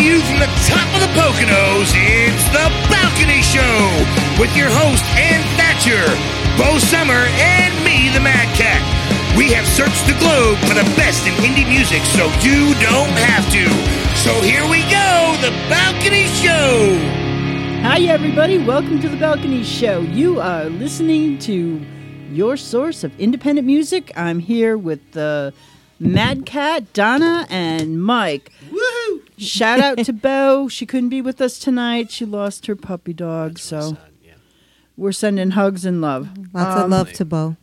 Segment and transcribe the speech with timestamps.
[0.00, 3.76] you from the top of the Poconos, it's The Balcony Show
[4.40, 6.00] with your host, Ann Thatcher,
[6.56, 8.80] Bo Summer, and me, the Mad Cat.
[9.36, 13.44] We have searched the globe for the best in indie music, so you don't have
[13.52, 13.68] to.
[14.16, 16.96] So here we go, The Balcony Show.
[17.82, 18.56] Hi, everybody.
[18.56, 20.00] Welcome to the Balcony Show.
[20.00, 21.84] You are listening to
[22.32, 24.12] your source of independent music.
[24.16, 25.52] I'm here with the
[25.98, 28.50] Mad Cat, Donna, and Mike.
[28.70, 28.79] Woohoo!
[29.40, 30.68] Shout out to Bo.
[30.68, 32.10] She couldn't be with us tonight.
[32.10, 33.96] She lost her puppy dog, so
[34.96, 36.28] we're sending hugs and love.
[36.52, 37.56] Lots of Um, love to Bo.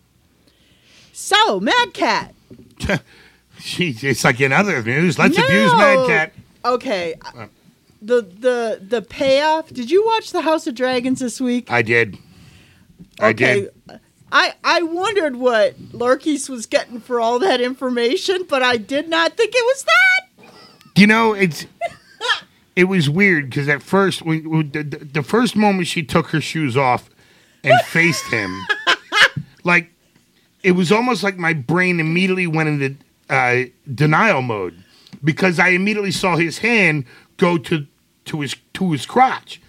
[1.13, 2.33] So, Mad Cat.
[3.59, 5.17] She, it's like in other news.
[5.17, 6.33] Let's abuse Mad Cat.
[6.63, 7.15] Okay.
[8.03, 9.69] The the the payoff.
[9.73, 11.71] Did you watch the House of Dragons this week?
[11.71, 12.19] I did.
[13.19, 13.71] I did.
[14.31, 19.35] I, I wondered what Larys was getting for all that information, but I did not
[19.35, 20.16] think it was that.
[20.97, 21.65] You know, it's
[22.75, 26.27] it was weird because at first, when, when the, the the first moment she took
[26.29, 27.09] her shoes off
[27.63, 28.59] and faced him,
[29.63, 29.91] like
[30.63, 32.95] it was almost like my brain immediately went into
[33.29, 34.83] uh, denial mode
[35.23, 37.05] because I immediately saw his hand
[37.37, 37.85] go to
[38.25, 39.61] to his to his crotch,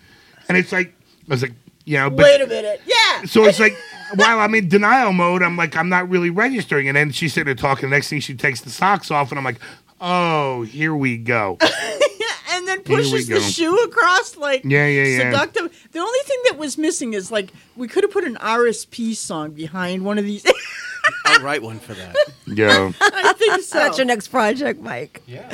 [0.48, 0.94] and it's like
[1.28, 1.52] I was like,
[1.84, 2.80] you know, but Wait a minute.
[2.86, 3.24] Yeah.
[3.24, 3.76] so it's like
[4.14, 7.46] while I'm in denial mode, I'm like I'm not really registering, and then she's sitting
[7.46, 7.90] there talking.
[7.90, 9.60] The next thing she takes the socks off, and I'm like,
[10.00, 11.58] oh, here we go.
[12.50, 15.18] and then Here pushes the shoe across like Yeah, yeah, yeah.
[15.30, 15.88] seductive.
[15.92, 19.52] The only thing that was missing is like we could have put an RSP song
[19.52, 20.44] behind one of these.
[21.24, 22.14] I'll write one for that.
[22.46, 22.92] Yeah.
[23.00, 23.78] I think so.
[23.78, 25.22] That's your next project, Mike.
[25.26, 25.48] Yeah.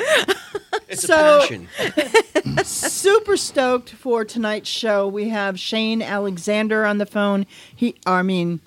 [0.87, 1.67] It's So- a passion.
[2.63, 5.07] super stoked for tonight's show.
[5.07, 7.45] We have Shane Alexander on the phone.
[7.73, 8.59] He, I mean,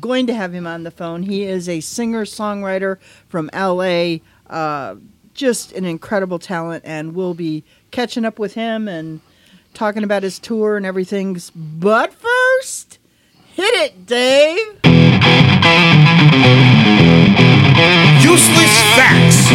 [0.00, 1.22] going to have him on the phone.
[1.24, 4.16] He is a singer songwriter from LA.
[4.48, 4.96] Uh,
[5.42, 9.20] just an incredible talent, and we'll be catching up with him and
[9.74, 11.36] talking about his tour and everything.
[11.56, 13.00] But first,
[13.52, 14.56] hit it, Dave.
[18.22, 19.50] Useless facts.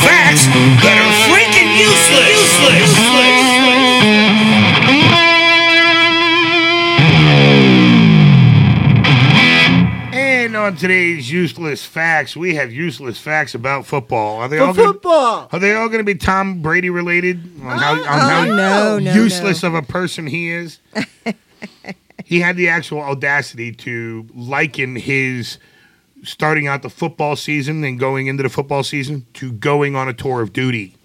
[0.00, 0.46] Facts
[0.80, 1.03] that
[10.64, 14.38] on today's useless facts, we have useless facts about football.
[14.38, 15.48] Are they For all gonna, football.
[15.52, 17.38] Are they all going to be Tom Brady related?
[17.62, 19.68] On how, uh, on how Oh, no, no, useless no.
[19.68, 20.78] of a person he is.
[22.24, 25.58] he had the actual audacity to liken his
[26.22, 30.14] starting out the football season and going into the football season to going on a
[30.14, 30.96] tour of duty,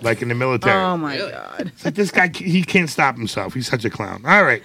[0.00, 0.74] like in the military.
[0.80, 1.72] Oh my God.
[1.74, 3.54] It's like this guy, he can't stop himself.
[3.54, 4.24] He's such a clown.
[4.24, 4.62] All right.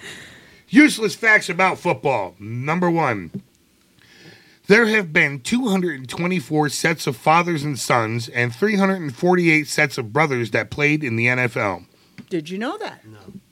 [0.68, 2.34] Useless facts about football.
[2.38, 3.30] Number one.
[4.68, 10.70] There have been 224 sets of fathers and sons and 348 sets of brothers that
[10.70, 11.86] played in the NFL.
[12.28, 13.04] Did you know that?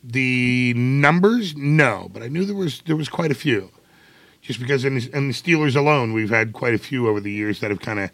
[0.03, 3.71] The numbers, no, but I knew there was there was quite a few.
[4.43, 7.33] Just because in the, in the Steelers alone, we've had quite a few over the
[7.33, 8.11] years that have kind of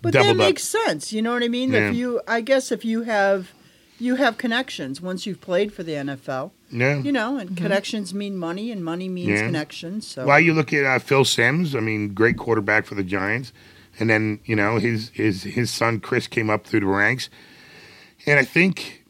[0.00, 0.46] But that doubled up.
[0.46, 1.12] makes sense.
[1.12, 1.72] You know what I mean?
[1.72, 1.90] Yeah.
[1.90, 3.52] If you, I guess, if you have,
[3.98, 6.52] you have connections once you've played for the NFL.
[6.70, 6.98] Yeah.
[6.98, 9.46] You know, and connections mean money, and money means Yeah.
[9.46, 10.06] connections.
[10.06, 11.74] So Well, you look at uh, Phil Simms.
[11.76, 13.52] I mean, great quarterback for the Giants,
[14.00, 17.30] and then you know his his his son Chris came up through the ranks,
[18.26, 19.04] and I think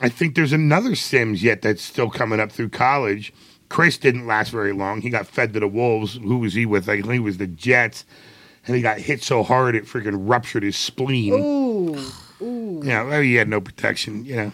[0.00, 3.32] I think there's another Simms yet that's still coming up through college.
[3.68, 5.00] Chris didn't last very long.
[5.00, 6.14] He got fed to the wolves.
[6.14, 6.88] Who was he with?
[6.88, 8.04] I think he was the Jets,
[8.66, 11.32] and he got hit so hard it freaking ruptured his spleen.
[11.34, 11.98] ooh,
[12.42, 12.82] ooh.
[12.84, 14.24] Yeah, well, he had no protection.
[14.24, 14.52] You know,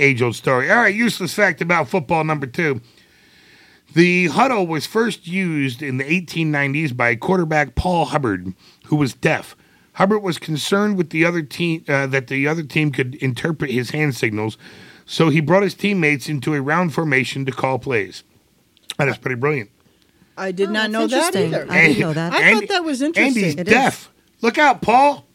[0.00, 0.70] age old story.
[0.70, 2.80] All right, useless fact about football number two.
[3.94, 8.54] The huddle was first used in the 1890s by quarterback Paul Hubbard,
[8.86, 9.56] who was deaf.
[9.94, 13.90] Hubbard was concerned with the other team uh, that the other team could interpret his
[13.90, 14.56] hand signals,
[15.04, 18.22] so he brought his teammates into a round formation to call plays.
[18.98, 19.70] That is pretty brilliant.
[20.36, 21.66] I did Oh, not know that either.
[21.68, 22.32] I didn't know that.
[22.32, 23.36] I thought that was interesting.
[23.44, 23.74] And he's It is.
[23.74, 24.10] deaf.
[24.40, 25.26] Look out, Paul.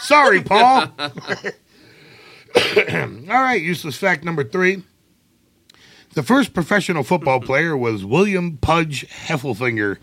[0.00, 0.88] Sorry, Paul.
[3.30, 4.82] All right, useless fact number three.
[6.14, 9.98] The first professional football player was William Pudge Heffelfinger.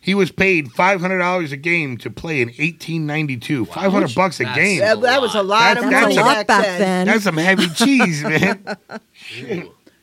[0.00, 3.64] He was paid five hundred dollars a game to play in eighteen ninety two.
[3.64, 4.78] Five hundred bucks a That's game.
[4.80, 7.06] that, that was a lot of That's- money that's a lot back then.
[7.08, 8.76] That's some heavy cheese, man.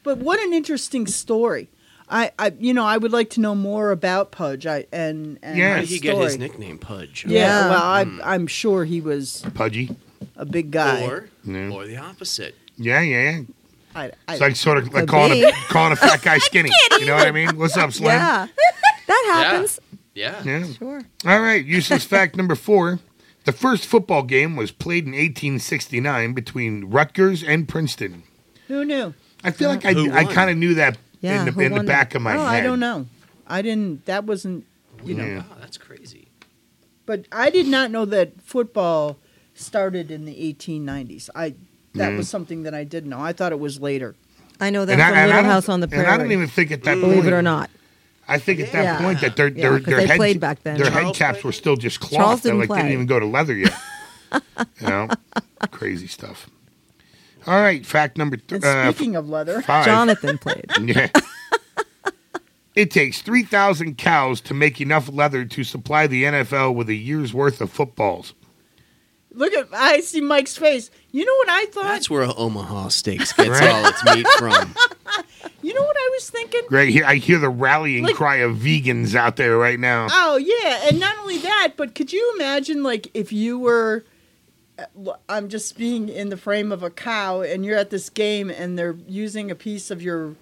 [0.04, 1.70] But what an interesting story.
[2.10, 4.68] I, I, you know, I would like to know more about Pudge.
[4.68, 5.76] I and, and Yeah.
[5.76, 7.26] How his he get his nickname Pudge?
[7.26, 7.70] Yeah, Yeah.
[7.70, 8.20] well, I, hmm.
[8.24, 9.96] I'm sure he was Pudgy.
[10.36, 11.04] A big guy.
[11.06, 11.70] Or, Yeah.
[11.70, 12.56] or the opposite.
[12.78, 13.42] Yeah, yeah, yeah.
[13.96, 15.44] I, I, It's like sort of like calling be.
[15.44, 16.72] a, calling a fat guy skinny.
[17.00, 17.58] You know what I mean?
[17.58, 18.08] What's up, Slim?
[18.08, 18.48] Yeah.
[19.06, 19.80] That happens.
[20.16, 20.42] Yeah.
[20.46, 20.66] Yeah.
[20.72, 21.02] Sure.
[21.26, 23.00] All right, useless fact number four.
[23.44, 28.24] The first football game was played in 1869 between Rutgers and Princeton.
[28.70, 29.14] Who knew?
[29.44, 29.90] I feel like I,
[30.20, 32.16] I kind of knew that Yeah, in the, in the back that?
[32.16, 32.48] of my oh, head.
[32.48, 33.08] I don't know.
[33.46, 34.06] I didn't.
[34.06, 34.66] That wasn't.
[35.04, 35.26] You know.
[35.26, 35.38] Yeah.
[35.40, 36.30] Wow, that's crazy.
[37.06, 39.18] But I did not know that football
[39.56, 41.30] started in the 1890s.
[41.36, 41.54] I
[41.96, 42.18] that Mm.
[42.18, 43.20] was something that I didn't know.
[43.20, 44.16] I thought it was later.
[44.60, 46.06] I know that And I, from and I Little don't- House on the Prairie.
[46.06, 47.70] And I don't even think at that believe point, it or not.
[48.28, 48.98] I think at that Yeah.
[49.00, 50.78] point that their Yeah, their, 'cause their they head played back then.
[50.80, 51.44] their head caps played?
[51.46, 52.20] were still just cloth.
[52.20, 53.78] Charles They didn't like didn't even go to leather yet.
[54.82, 55.10] you know,
[55.72, 56.50] crazy stuff.
[57.46, 59.86] All right, fact number th- And uh, speaking of leather, five.
[59.86, 60.66] Jonathan played.
[60.82, 61.10] Yeah.
[62.76, 67.32] It takes 3,000 cows to make enough leather to supply the NFL with a year's
[67.32, 68.34] worth of footballs.
[69.34, 70.90] Look at I see Mike's face.
[71.12, 71.84] You know what I thought?
[71.84, 73.70] That's where Omaha Steaks gets Right.
[73.70, 74.74] all its meat from.
[75.62, 76.62] you know what I was thinking?
[76.68, 76.90] Great.
[76.90, 80.08] Here, I hear the rallying Like- cry of vegans out there right now.
[80.12, 84.04] Oh yeah, and not only that, but could you imagine like if you were
[84.80, 88.50] uh, I'm just being in the frame of a cow and you're at this game
[88.50, 90.36] and they're using a piece of your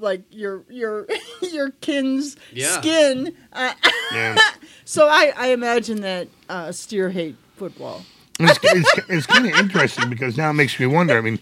[0.00, 1.06] like your your
[1.42, 2.80] your kin's Yeah.
[2.80, 3.36] skin.
[3.52, 3.72] Uh,
[4.12, 4.36] Yeah.
[4.84, 8.02] so I I imagine that uh, steer hate football.
[8.40, 11.16] it's, it's, it's kind of interesting because now it makes me wonder.
[11.16, 11.38] I mean,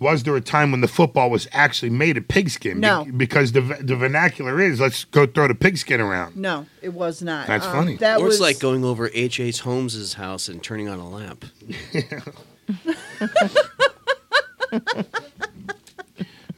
[0.00, 2.80] was there a time when the football was actually made of pigskin?
[2.80, 3.04] No.
[3.04, 6.36] Be- because the the vernacular is let's go throw the pigskin around.
[6.36, 7.46] No, it was not.
[7.46, 7.96] That's Um, funny.
[7.98, 9.38] That or was it's like going over H.
[9.38, 9.60] H.
[9.60, 11.44] Holmes's house and turning on a lamp.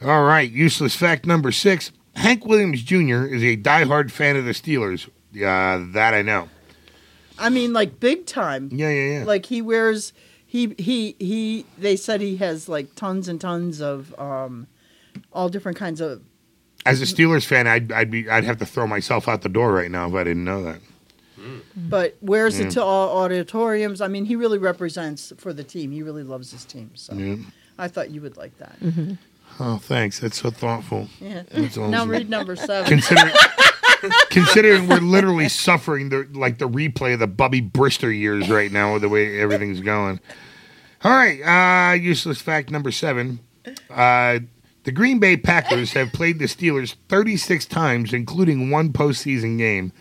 [0.03, 3.25] All right, useless fact number six: Hank Williams Jr.
[3.25, 5.07] is a diehard fan of the Steelers.
[5.35, 6.47] Uh, that I know.
[7.39, 8.69] I mean, like big time.
[8.71, 9.25] Yeah, yeah, yeah.
[9.25, 10.13] Like he wears
[10.45, 11.65] he he he.
[11.77, 14.67] They said he has like tons and tons of um,
[15.33, 16.21] all different kinds of.
[16.85, 19.71] As a Steelers fan, I'd I'd be I'd have to throw myself out the door
[19.73, 20.79] right now if I didn't know that.
[21.75, 22.67] But wears Yeah.
[22.67, 24.01] it to all auditoriums.
[24.01, 25.91] I mean, he really represents for the team.
[25.91, 26.91] He really loves his team.
[26.95, 27.35] So Yeah.
[27.77, 28.77] I thought you would like that.
[29.59, 30.19] Oh, thanks.
[30.19, 31.07] That's so thoughtful.
[31.19, 31.43] Yeah.
[31.51, 32.87] That's Now read number seven.
[32.89, 33.33] Considering,
[34.29, 38.93] considering we're literally suffering the like the replay of the Bubby Brister years right now
[38.93, 40.19] with the way everything's going.
[41.03, 43.39] All right, uh, useless fact number seven:
[43.89, 44.39] uh,
[44.83, 49.91] the Green Bay Packers have played the Steelers 36 times, including one postseason game.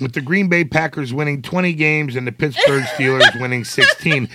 [0.00, 4.28] With the Green Bay Packers winning 20 games and the Pittsburgh Steelers winning 16.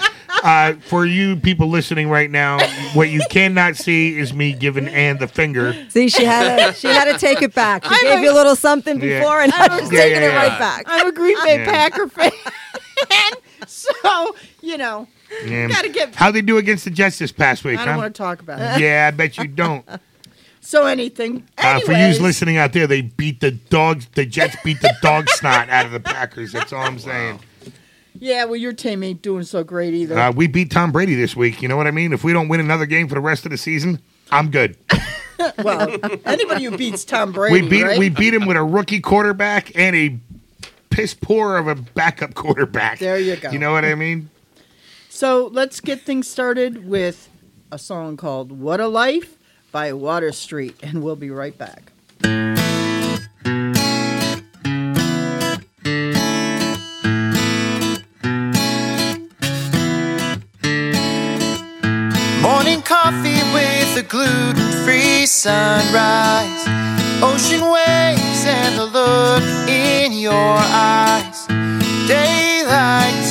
[0.43, 2.59] Uh, for you people listening right now,
[2.93, 5.73] what you cannot see is me giving Ann the finger.
[5.89, 7.85] See, she had to, she had to take it back.
[7.85, 9.19] She I'm gave a- you a little something Yeah.
[9.19, 10.49] before, and now she's Yeah, taking yeah, it yeah.
[10.49, 10.83] right back.
[10.87, 11.65] I'm a Green Bay Yeah.
[11.71, 12.31] Packer fan.
[13.67, 15.07] so you know,
[15.45, 15.67] Yeah.
[15.69, 17.99] Gotta get- How they do against the Jets this past week, I don't huh?
[18.01, 18.81] want to talk about it.
[18.81, 19.85] Yeah, I bet you don't.
[20.65, 21.45] So anything.
[21.57, 24.07] Uh, for you listening out there, they beat the dogs.
[24.15, 26.53] The Jets beat the dog snot out of the Packers.
[26.53, 27.41] That's all I'm saying.
[28.19, 30.17] Yeah, well, your team ain't doing so great either.
[30.17, 31.61] Uh, we beat Tom Brady this week.
[31.61, 32.13] You know what I mean?
[32.13, 33.99] If we don't win another game for the rest of the season,
[34.31, 34.77] I'm good.
[35.63, 35.95] well,
[36.25, 37.99] anybody who beats Tom Brady, we beat right?
[37.99, 40.17] we beat him with a rookie quarterback and a
[40.89, 42.99] piss poor of a backup quarterback.
[42.99, 43.49] There you go.
[43.49, 44.29] You know what I mean?
[45.09, 47.29] So let's get things started with
[47.71, 49.37] a song called What a Life
[49.71, 51.92] by Water Street, and we'll be right back.
[64.13, 66.67] Gluten free sunrise.
[67.23, 71.47] Ocean waves and the look in your eyes.
[72.07, 73.22] Daylight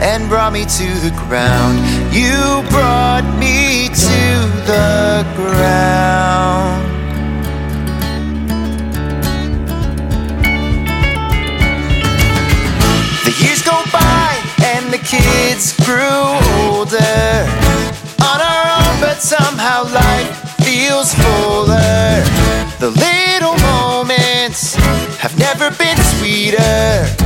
[0.00, 1.78] and brought me to the ground.
[2.14, 4.20] You brought me to
[4.66, 6.84] the ground.
[13.24, 16.22] The years go by and the kids grew
[16.68, 17.46] older.
[18.22, 20.30] On our own, but somehow life
[20.62, 22.22] feels fuller.
[22.78, 24.76] The little moments
[25.18, 27.17] have never been sweeter.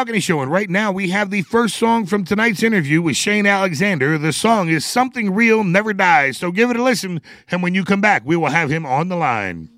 [0.00, 3.44] Balcony Show, and right now we have the first song from tonight's interview with Shane
[3.44, 4.16] Alexander.
[4.16, 7.84] The song is Something Real Never Dies, so give it a listen, and when you
[7.84, 9.68] come back, we will have him on the line.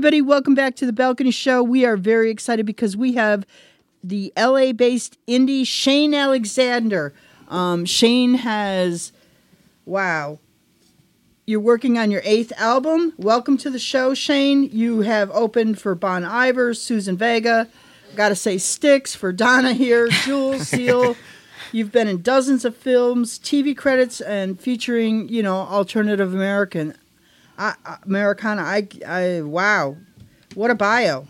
[0.00, 0.22] Everybody.
[0.22, 1.62] Welcome back to the Balcony Show.
[1.62, 3.44] We are very excited because we have
[4.02, 7.12] the LA based indie Shane Alexander.
[7.48, 9.12] Um, Shane has,
[9.84, 10.38] wow,
[11.44, 13.12] you're working on your eighth album.
[13.18, 14.70] Welcome to the show, Shane.
[14.72, 17.68] You have opened for Bon Iver, Suzanne Vega.
[18.16, 21.14] Got to say, Styx for Donna here, Jules Seal.
[21.72, 26.94] You've been in dozens of films, TV credits, and featuring, you know, alternative American.
[27.60, 28.62] I, I- Americana.
[28.62, 29.96] I, I, wow,
[30.54, 31.26] what a bio.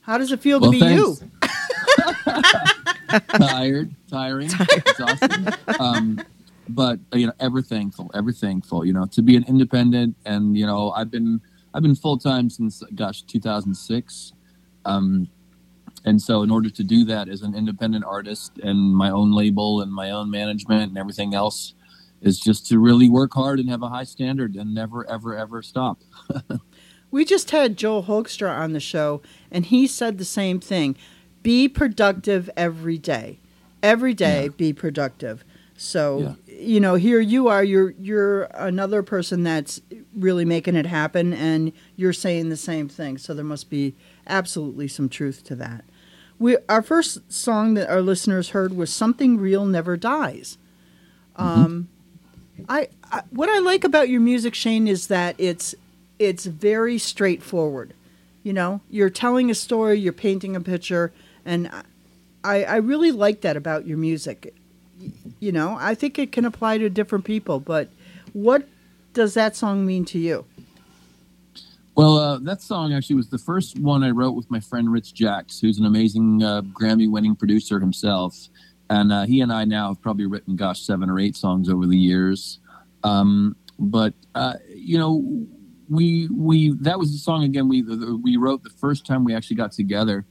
[0.00, 1.16] How does it feel Well, to be you?
[3.36, 5.46] tired, tiring, exhausting.
[5.78, 6.20] Um,
[6.68, 8.84] but you know, ever thankful, ever thankful.
[8.84, 11.40] You know, to be an independent, and you know, I've been
[11.72, 14.32] I've been full time since gosh 2006.
[14.84, 15.28] Um,
[16.04, 19.82] and so, in order to do that as an independent artist and my own label
[19.82, 21.74] and my own management and everything else,
[22.20, 25.62] is just to really work hard and have a high standard and never, ever, ever
[25.62, 26.00] stop.
[27.10, 30.96] We just had Joel Hoekstra on the show, and he said the same thing.
[31.42, 33.38] Be productive every day.
[33.82, 35.44] Every day, be productive.
[35.76, 37.62] So, you know, here you are.
[37.62, 39.80] You're you're another person that's
[40.12, 43.16] really making it happen, and you're saying the same thing.
[43.16, 43.94] So there must be
[44.26, 45.84] absolutely some truth to that.
[46.40, 50.58] We our first song that our listeners heard was "Something Real Never Dies."
[51.36, 51.88] Um,
[52.68, 55.74] I, I what I like about your music, Shane, is that it's
[56.18, 57.94] it's very straightforward.
[58.42, 61.12] You know, you're telling a story, you're painting a picture,
[61.44, 61.70] and
[62.44, 64.54] I I really like that about your music.
[65.40, 67.88] You know, I think it can apply to different people, but
[68.32, 68.66] what
[69.12, 70.44] does that song mean to you?
[71.94, 75.14] Well, uh, that song actually was the first one I wrote with my friend Rich
[75.14, 78.48] Jacks, who's an amazing uh, Grammy-winning producer himself,
[78.90, 81.86] and uh, he and I now have probably written, gosh, seven or eight songs over
[81.86, 82.58] the years.
[83.04, 85.46] Um, but uh, you know,
[85.88, 89.56] we we that was the song again we we wrote the first time we actually
[89.56, 90.24] got together,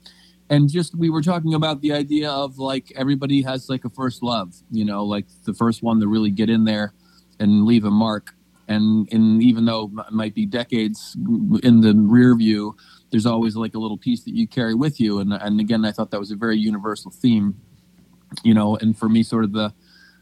[0.50, 4.24] and just we were talking about the idea of like everybody has like a first
[4.24, 6.94] love, you know, like the first one to really get in there
[7.40, 8.34] and leave a mark.
[8.68, 11.16] And and even though it might be decades
[11.64, 12.76] in the rear view
[13.10, 15.20] there's always like a little piece that you carry with you.
[15.20, 17.56] And and again i thought that was a very universal theme
[18.44, 19.74] you know and for me sort of the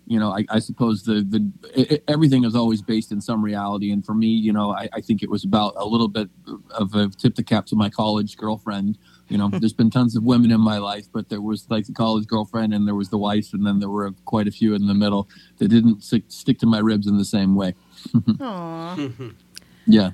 [0.07, 3.43] you know i, I suppose the the i i- everything is always based in some
[3.43, 6.29] reality and for me you know I, I think it was about a little bit
[6.77, 8.97] of a tip the cap to my college girlfriend
[9.29, 11.93] you know there's been tons of women in my life but there was like the
[11.93, 14.85] college girlfriend and there was the wife and then there were quite a few in
[14.85, 17.73] the middle that didn't stick, stick to my ribs in the same way
[18.39, 18.97] Aw.
[19.87, 20.11] yeah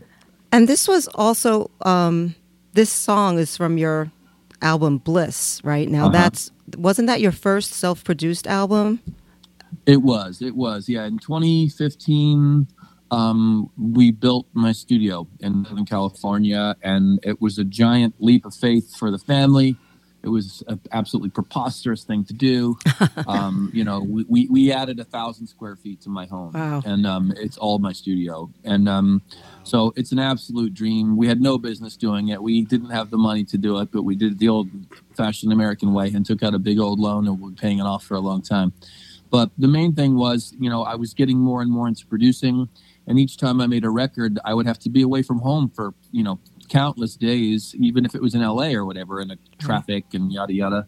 [0.53, 2.35] And this was also um,
[2.73, 4.11] this song is from your
[4.61, 5.89] album Bliss, right?
[5.89, 6.11] Now Uh-huh.
[6.11, 9.01] that's wasn't that your first self-produced album?
[9.85, 10.41] It was.
[10.41, 10.89] It was.
[10.89, 11.05] Yeah.
[11.05, 12.67] In 2015,
[13.11, 18.53] um, we built my studio in Northern California, and it was a giant leap of
[18.53, 19.75] faith for the family.
[20.23, 22.77] It was an absolutely preposterous thing to do.
[23.27, 26.81] um, you know, we, we, we added a thousand square feet to my home, Wow.
[26.85, 28.49] and um, it's all my studio.
[28.63, 29.21] And um,
[29.63, 31.17] so it's an absolute dream.
[31.17, 32.41] We had no business doing it.
[32.41, 35.93] We didn't have the money to do it, but we did it the old-fashioned American
[35.93, 38.19] way and took out a big old loan, and we're paying it off for a
[38.19, 38.73] long time.
[39.31, 42.69] But the main thing was, you know, I was getting more and more into producing,
[43.07, 45.69] and each time I made a record, I would have to be away from home
[45.73, 46.37] for, you know,
[46.71, 50.53] countless days, even if it was in LA or whatever, in the traffic and yada
[50.53, 50.87] yada.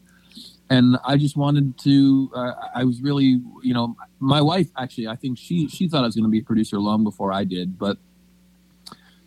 [0.69, 2.31] And I just wanted to.
[2.33, 5.07] Uh, I was really, you know, my wife actually.
[5.07, 7.43] I think she she thought I was going to be a producer long before I
[7.43, 7.97] did, but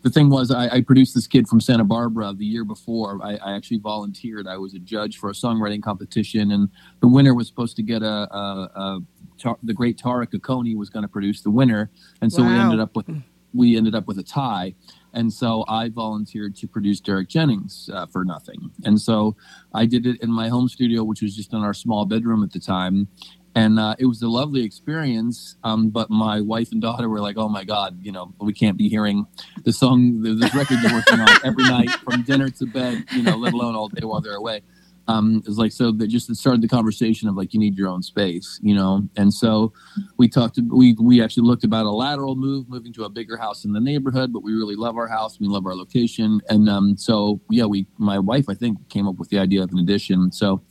[0.03, 3.19] the thing was, I, I produced this kid from Santa Barbara the year before.
[3.25, 4.47] I, I actually volunteered.
[4.47, 6.69] I was a judge for a songwriting competition, and
[7.01, 9.01] the winner was supposed to get a, a, a
[9.37, 11.91] Tar- the great Tara Cocconi was going to produce the winner,
[12.23, 13.07] and so we ended up with
[13.53, 14.75] we ended up with a tie.
[15.17, 18.71] And so I volunteered to produce Derek Jennings uh, for nothing.
[18.85, 19.35] And so
[19.73, 22.53] I did it in my home studio, which was just in our small bedroom at
[22.53, 23.09] the time.
[23.55, 25.57] And uh, it was a lovely experience.
[25.65, 28.77] Um, but my wife and daughter were like, oh my God, you know, we can't
[28.77, 29.27] be hearing
[29.65, 33.23] the song, the, this record they're working on every night from dinner to bed, you
[33.23, 34.61] know, let alone all day while they're away.
[35.09, 38.03] Um, it's like, so that just started the conversation of like, you need your own
[38.03, 39.09] space, you know?
[39.17, 39.73] And so
[40.17, 43.65] we talked, we, we actually looked about a lateral move, moving to a bigger house
[43.65, 45.39] in the neighborhood, but we really love our house.
[45.39, 46.41] We love our location.
[46.49, 49.71] And um, so, yeah, we, my wife, I think, came up with the idea of
[49.71, 50.33] an addition.
[50.33, 50.63] So,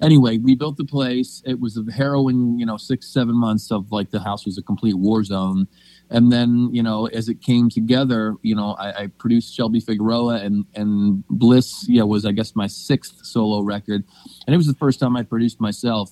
[0.00, 1.42] anyway, we built the place.
[1.44, 4.62] It was a harrowing, you know, six, seven months of like the house was a
[4.62, 5.68] complete war zone.
[6.10, 10.36] And then, you know, as it came together, you know, I, I produced Shelby Figueroa
[10.36, 14.04] and, and Bliss, yeah, was, I guess, my sixth solo record.
[14.46, 16.10] And it was the first time I produced myself.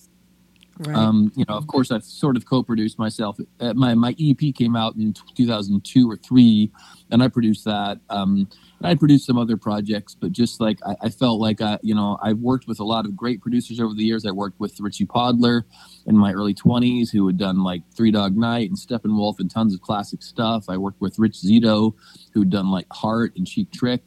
[0.78, 0.96] Right.
[0.96, 3.38] Um, you know, of course, I've sort of co-produced myself.
[3.60, 6.70] Uh, my my EP came out in 2002 or three,
[7.10, 7.98] and I produced that.
[8.08, 11.78] Um, and I produced some other projects, but just like I, I felt like I,
[11.82, 14.24] you know, I've worked with a lot of great producers over the years.
[14.26, 15.64] I worked with Richie Podolor
[16.06, 19.74] in my early 20s, who had done like Three Dog Night and Steppenwolf and tons
[19.74, 20.64] of classic stuff.
[20.68, 21.94] I worked with Rich Zito,
[22.32, 24.02] who'd done like Heart and Cheap Trick,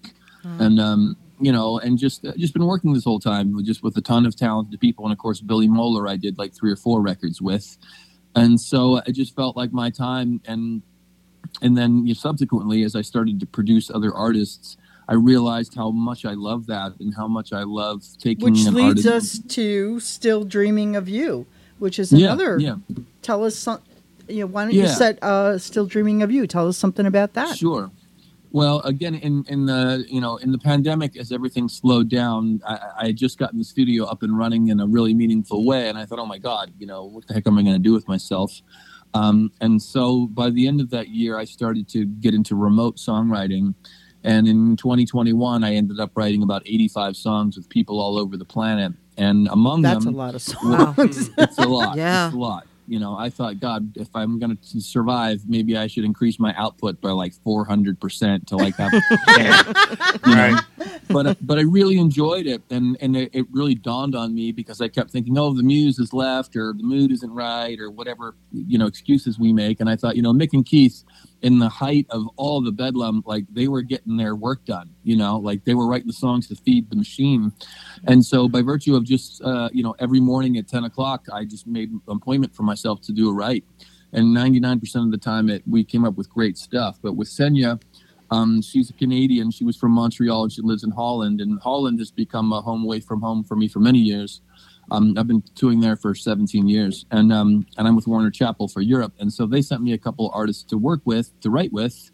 [0.60, 3.98] and um, you know, and just uh, just been working this whole time just with
[3.98, 6.76] a ton of talented people, and of course Billy Moeller, I did like three or
[6.76, 7.78] four records with,
[8.36, 10.82] and so I just felt like my time, and
[11.62, 15.92] and then you know, subsequently as I started to produce other artists, I realized how
[15.92, 20.00] much I love that and how much I love taking Which an leads us to
[20.00, 21.46] Still Dreaming of You,
[21.80, 22.58] which is another.
[22.60, 22.76] yeah.
[23.22, 23.82] Tell us some.
[24.28, 26.48] You know, why don't you set uh, Still Dreaming of You?
[26.48, 27.58] Tell us something about that.
[27.58, 27.92] Sure.
[28.56, 32.80] Well, again, in in the you know in the pandemic, as everything slowed down, I,
[33.02, 35.98] I had just gotten the studio up and running in a really meaningful way, and
[35.98, 37.92] I thought, oh my god, you know, what the heck am I going to do
[37.92, 38.62] with myself?
[39.14, 42.96] Um, and so by the end of that year, I started to get into remote
[42.96, 43.76] songwriting,
[44.24, 48.46] and in 2021, I ended up writing about 85 songs with people all over the
[48.46, 50.94] planet, and among them That's a lot of Wow.
[50.96, 51.30] songs.
[51.38, 51.98] it's a lot.
[51.98, 52.28] Yeah.
[52.28, 52.68] It's a lot.
[52.88, 56.54] You know, I thought, God, if I'm going to survive, maybe I should increase my
[56.56, 58.94] output by like 400% to like have.
[60.26, 60.62] Right.
[61.08, 64.52] but uh, but I really enjoyed it, and and it, it really dawned on me
[64.52, 67.90] because I kept thinking, oh, the muse is left, or the mood isn't right, or
[67.90, 69.80] whatever you know excuses we make.
[69.80, 71.04] And I thought, you know, Mick and Keith,
[71.46, 74.90] in the height of all the bedlam, like they were getting their work done.
[75.04, 77.54] You know, like they were writing the songs to feed the machine.
[78.08, 81.46] And so, by virtue of just uh, you know every morning at ten o'clock, I
[81.46, 83.64] just made an appointment for myself to do it right.
[84.12, 86.98] And ninety nine percent of the time, it we came up with great stuff.
[87.00, 87.80] But with Senya,
[88.32, 89.52] um, she's a Canadian.
[89.52, 91.42] She was from Montreal and she lives in Holland.
[91.42, 94.42] And Holland has become a home away from home for me for many years.
[94.92, 98.68] Um, I've been touring there for 17 years, and um, and I'm with Warner Chappell
[98.68, 99.14] for Europe.
[99.20, 102.12] And so they sent me a couple artists to work with, to write with.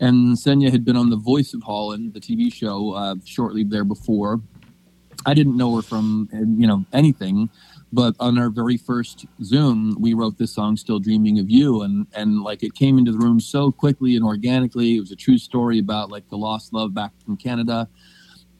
[0.00, 3.84] And Senya had been on The Voice of Holland, the TV show, uh, shortly there
[3.84, 4.40] before.
[5.26, 7.50] I didn't know her from you know anything,
[7.92, 12.06] but on our very first Zoom, we wrote this song "Still Dreaming of You," and
[12.14, 14.96] and like it came into the room so quickly and organically.
[14.96, 17.88] It was a true story about like the lost love back in Canada,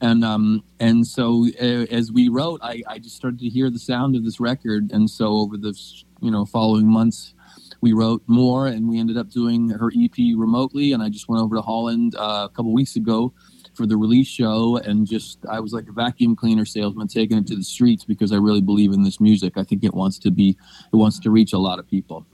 [0.01, 3.79] and um and so uh, as we wrote, I I just started to hear the
[3.79, 5.77] sound of this record, and so over the
[6.21, 7.33] you know following months.
[7.79, 10.93] We wrote more, and we ended up doing her EP remotely.
[10.93, 13.33] And I just went over to Holland uh, a couple weeks ago
[13.73, 17.47] for the release show and just I was like a vacuum cleaner salesman taking it
[17.47, 19.53] to the streets because I really believe in this music.
[19.55, 20.57] I think it wants to be
[20.91, 22.25] it wants to reach a lot of people.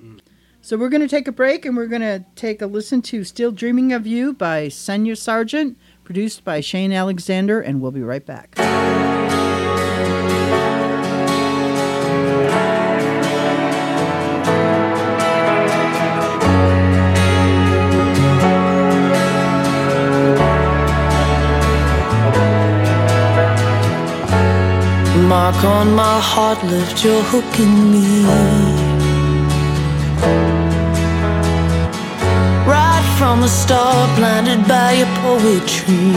[0.62, 3.23] So we're going to take a break and we're going to take a listen to
[3.23, 8.25] Still Dreaming of You by Senya Sargent, produced by Shane Alexander, and we'll be right
[8.25, 8.55] back.
[25.27, 28.23] Mark on my heart, left your hook in me.
[32.65, 36.13] Right from the start, blinded by your poetry.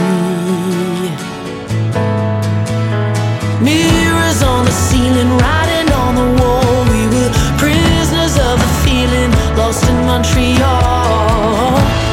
[3.61, 6.85] Mirrors on the ceiling, writing on the wall.
[6.93, 12.10] We were prisoners of the feeling, lost in Montreal.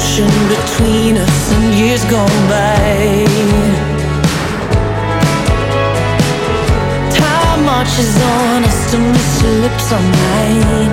[0.00, 3.26] Ocean between us and years gone by.
[7.12, 10.92] Time marches on, I still miss your lips on mine.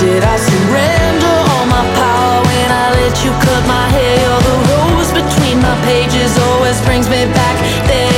[0.00, 4.28] Did I surrender all my power when I let you cut my hair?
[4.48, 8.09] The rose between my pages always brings me back there.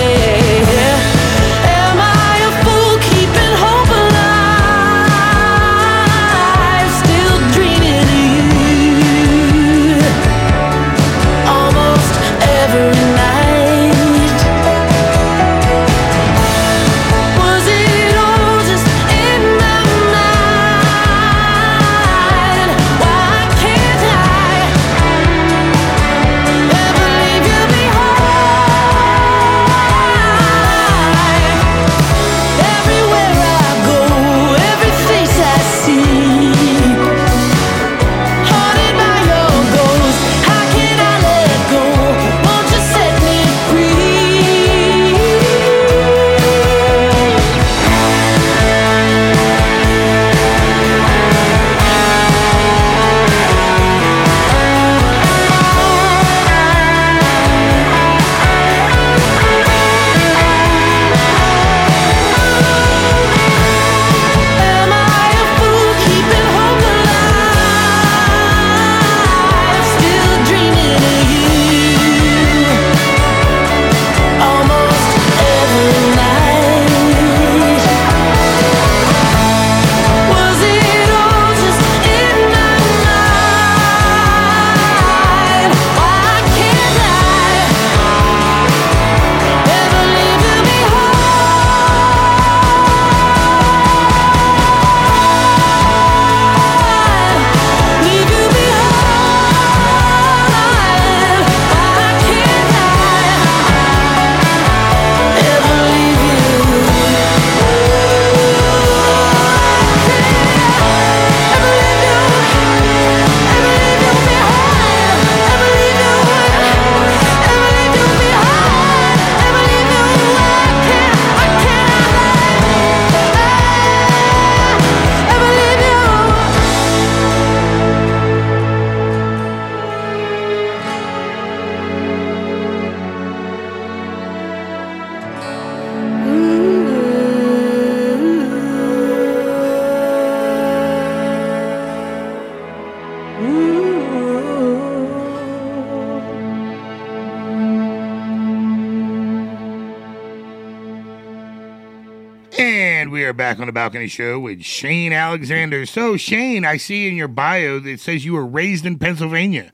[153.92, 155.84] Balcony show with Shane Alexander.
[155.84, 159.70] So, Shane, I see in your bio that it says you were raised in Pennsylvania.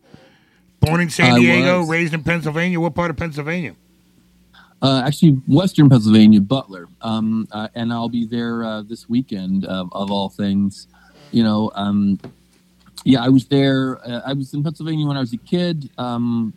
[0.80, 1.88] Born in San I Diego, was.
[1.88, 2.80] raised in Pennsylvania.
[2.80, 3.76] What part of Pennsylvania?
[4.82, 9.64] Uh, actually, Western Pennsylvania, Butler, um, uh, and I'll be there uh, this weekend.
[9.66, 10.88] Of, of all things,
[11.30, 12.18] you know, um,
[13.04, 14.00] yeah, I was there.
[14.04, 16.52] Uh, I was in Pennsylvania when I was a kid, um,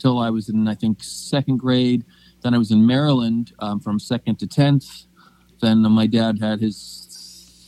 [0.00, 2.04] till I was in, I think, second grade.
[2.42, 5.04] Then I was in Maryland um, from second to tenth.
[5.60, 7.03] Then my dad had his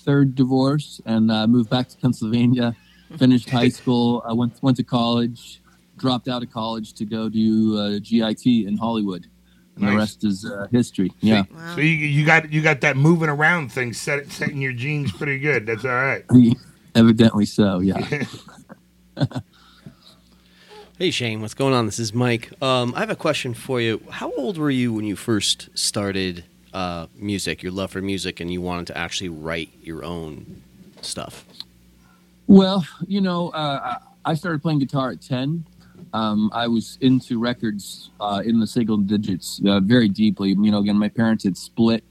[0.07, 2.75] third divorce and uh, moved back to Pennsylvania.
[3.19, 4.23] Finished high school.
[4.27, 5.61] I went went to college.
[5.99, 9.27] Dropped out of college to go do uh, GIT in Hollywood.
[9.77, 9.93] And Nice.
[9.93, 11.11] the rest is uh, history.
[11.21, 11.45] Yeah.
[11.75, 15.13] So you, you got you got that moving around thing set set in your genes
[15.13, 15.67] pretty good.
[15.67, 16.25] That's all right.
[16.95, 18.25] Evidently so, yeah.
[20.99, 21.85] Hey Shane, what's going on?
[21.85, 22.51] This is Mike.
[22.63, 24.01] Um, I have a question for you.
[24.11, 26.45] How old were you when you first started
[26.77, 30.63] uh, music, your love for music, and you wanted to actually write your own
[31.01, 31.47] stuff?
[32.49, 33.95] Well, you know, uh,
[34.27, 35.65] I started playing guitar at 10.
[36.13, 40.51] Um, I was into records uh, in the single digits uh, very deeply.
[40.51, 42.05] You know, again, my parents had split,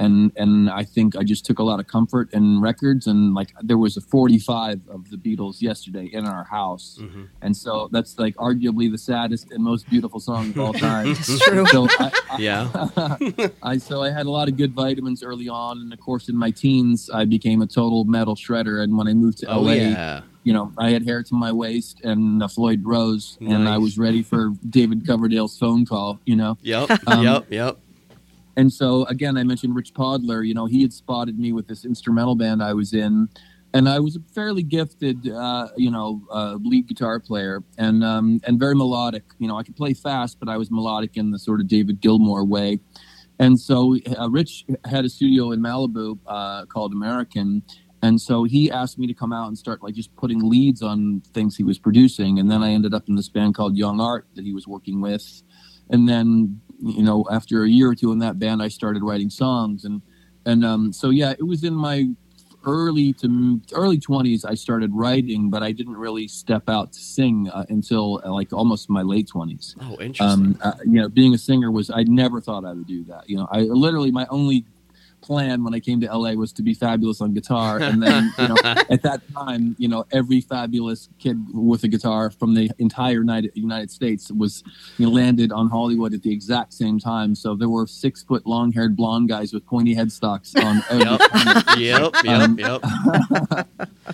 [0.00, 3.06] and and I think I just took a lot of comfort in records.
[3.06, 7.24] And like, there was a 45 of the Beatles yesterday in our house, Mm-hmm.
[7.42, 11.08] and so that's like arguably the saddest and most beautiful song of all time.
[11.12, 11.66] It's true.
[11.66, 13.48] So I, I, Yeah.
[13.62, 16.36] I so I had a lot of good vitamins early on, and of course, in
[16.36, 18.82] my teens, I became a total metal shredder.
[18.82, 20.20] And when I moved to Oh LA, yeah.
[20.44, 23.98] you know, I had hair to my waist and a Floyd Rose, and I was
[23.98, 26.18] ready for David Coverdale's phone call.
[26.24, 26.90] You know, Yep.
[27.06, 27.46] Um, yep.
[27.50, 27.78] Yep.
[28.60, 30.46] And so again, I mentioned Rich Podolor.
[30.46, 33.30] You know, he had spotted me with this instrumental band I was in,
[33.72, 38.38] and I was a fairly gifted, uh, you know, uh, lead guitar player, and um,
[38.46, 39.24] and very melodic.
[39.38, 42.02] You know, I could play fast, but I was melodic in the sort of David
[42.02, 42.80] Gilmour way.
[43.38, 47.62] And so uh, Rich had a studio in Malibu uh, called American.
[48.02, 51.22] And so he asked me to come out and start like just putting leads on
[51.32, 52.38] things he was producing.
[52.38, 55.00] And then I ended up in this band called Young Art that he was working
[55.00, 55.42] with.
[55.88, 59.30] And then, you know, after a year or two in that band, I started writing
[59.30, 59.84] songs.
[59.84, 60.02] And,
[60.46, 62.08] and um, so, yeah, it was in my
[62.64, 67.48] early to early 20s I started writing, but I didn't really step out to sing
[67.48, 70.26] uh, until uh, like almost my late 20s Oh, interesting.
[70.26, 73.28] um, uh, you know, being a singer was I never thought I would do that.
[73.30, 74.66] You know, I literally my only
[75.20, 78.48] plan when I came to LA was to be fabulous on guitar, and then you
[78.48, 83.20] know, at that time, you know, every fabulous kid with a guitar from the entire
[83.20, 84.62] United United States was
[84.98, 87.34] you know, landed on Hollywood at the exact same time.
[87.34, 90.82] So there were six foot long haired blonde guys with pointy headstocks on.
[90.90, 91.20] every Yep.
[91.78, 92.14] yep.
[92.24, 92.26] Yep.
[92.26, 92.82] Um, yep.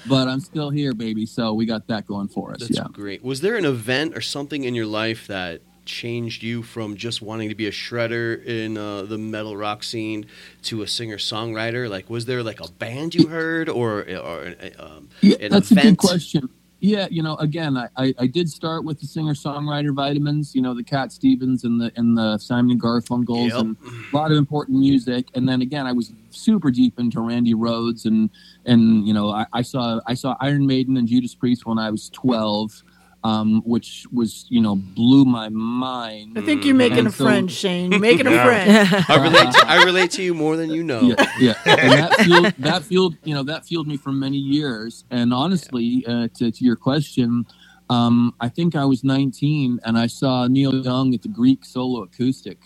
[0.09, 1.27] but I'm still here, baby.
[1.27, 2.61] So we got that going for us.
[2.61, 2.87] That's yeah.
[2.93, 3.25] great.
[3.25, 7.49] Was there an event or something in your life that changed you from just wanting
[7.49, 10.27] to be a shredder in uh, the metal rock scene
[10.65, 11.89] to a singer songwriter?
[11.89, 15.77] Like, was there like a band you heard or or um, Yeah, an that's a
[15.77, 16.49] good question.
[16.79, 20.61] Yeah, you know, again, I, I, I did start with the singer songwriter vitamins, you
[20.61, 23.61] know, the Cat Stevens and the and the Simon and Garfunkels Yep.
[23.61, 23.77] and
[24.13, 25.27] a lot of important music.
[25.35, 28.29] And then again, I was super deep into Randy Rhoads and
[28.67, 31.91] and you know, I, I saw I saw Iron Maiden and Judas Priest when I
[31.91, 32.83] was twelve,
[33.27, 36.39] um, which was you know blew my mind.
[36.39, 37.91] I think you're making And a so- friend, Shane.
[37.91, 39.05] You're making a friend.
[39.09, 39.53] I relate.
[39.53, 41.01] To, I relate to you more than you know.
[41.01, 41.55] yeah, yeah.
[41.67, 45.05] And that fueled, that fueled, you know, that fueled me for many years.
[45.11, 47.47] And honestly, uh, to, to your question,
[47.91, 52.03] um, I think I was 19 and I saw Neil Young at the Greek Solo
[52.03, 52.59] Acoustic.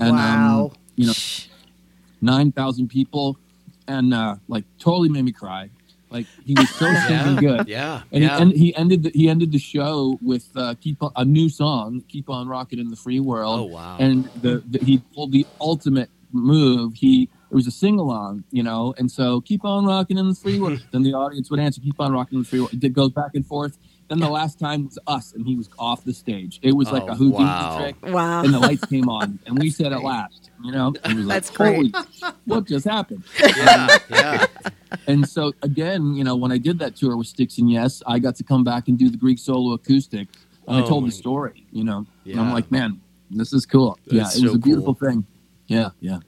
[0.00, 0.70] And, wow.
[0.72, 1.14] Um, you know,
[2.20, 3.38] 9,000 people
[3.88, 5.70] and uh, like totally made me cry.
[6.12, 7.68] Like he was so stinking good.
[7.68, 8.02] Yeah.
[8.12, 8.36] And yeah.
[8.36, 11.48] he, end, he ended the, he ended the show with uh, keep on, a new
[11.48, 13.96] song, "Keep on Rocking in the Free World." oh wow.
[13.98, 16.94] and the, the he pulled the ultimate move.
[16.94, 20.34] He it was a sing along, you know, and so keep on rocking in the
[20.34, 20.82] free world.
[20.92, 22.72] then the audience would answer, keep on rocking in the free world.
[22.72, 23.76] It goes back and forth.
[24.08, 26.60] Then the last time was us, and he was off the stage.
[26.62, 27.78] It was like Oh, a Houdini wow.
[27.78, 28.42] trick, Wow.
[28.42, 31.36] and the lights came on, and we said at last, you know, it was like,
[31.36, 31.94] That's great.
[31.94, 33.24] Holy, what just happened?
[33.38, 33.98] yeah.
[34.10, 34.46] Yeah.
[35.06, 38.18] And so again, you know, when I did that tour with Styx and Yes, I
[38.18, 40.28] got to come back and do the Greek solo acoustic,
[40.66, 41.66] and I Oh told the story.
[41.72, 43.00] You know, and I'm like, man,
[43.30, 43.98] this is cool.
[44.06, 45.26] yeah, That's it was a beautiful thing.
[45.66, 46.18] Yeah, yeah.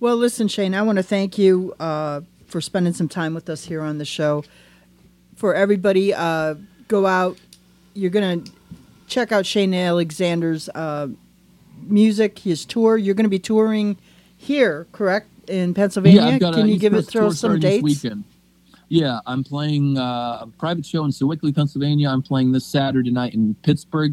[0.00, 3.64] Well, listen, Shane, I want to thank you uh, for spending some time with us
[3.64, 4.44] here on the show.
[5.36, 6.56] For everybody, uh,
[6.88, 7.38] go out.
[7.94, 8.52] You're going to
[9.06, 11.08] check out Shane Alexander's uh,
[11.82, 12.96] music, his tour.
[12.96, 13.96] You're going to be touring
[14.36, 16.38] here, correct, in Pennsylvania?
[16.40, 17.82] Yeah, Can you give us throw some dates?
[17.82, 18.24] weekend.
[18.88, 22.10] Yeah, I'm playing uh, a private show in Sewickley, Pennsylvania.
[22.10, 24.12] I'm playing this Saturday night in Pittsburgh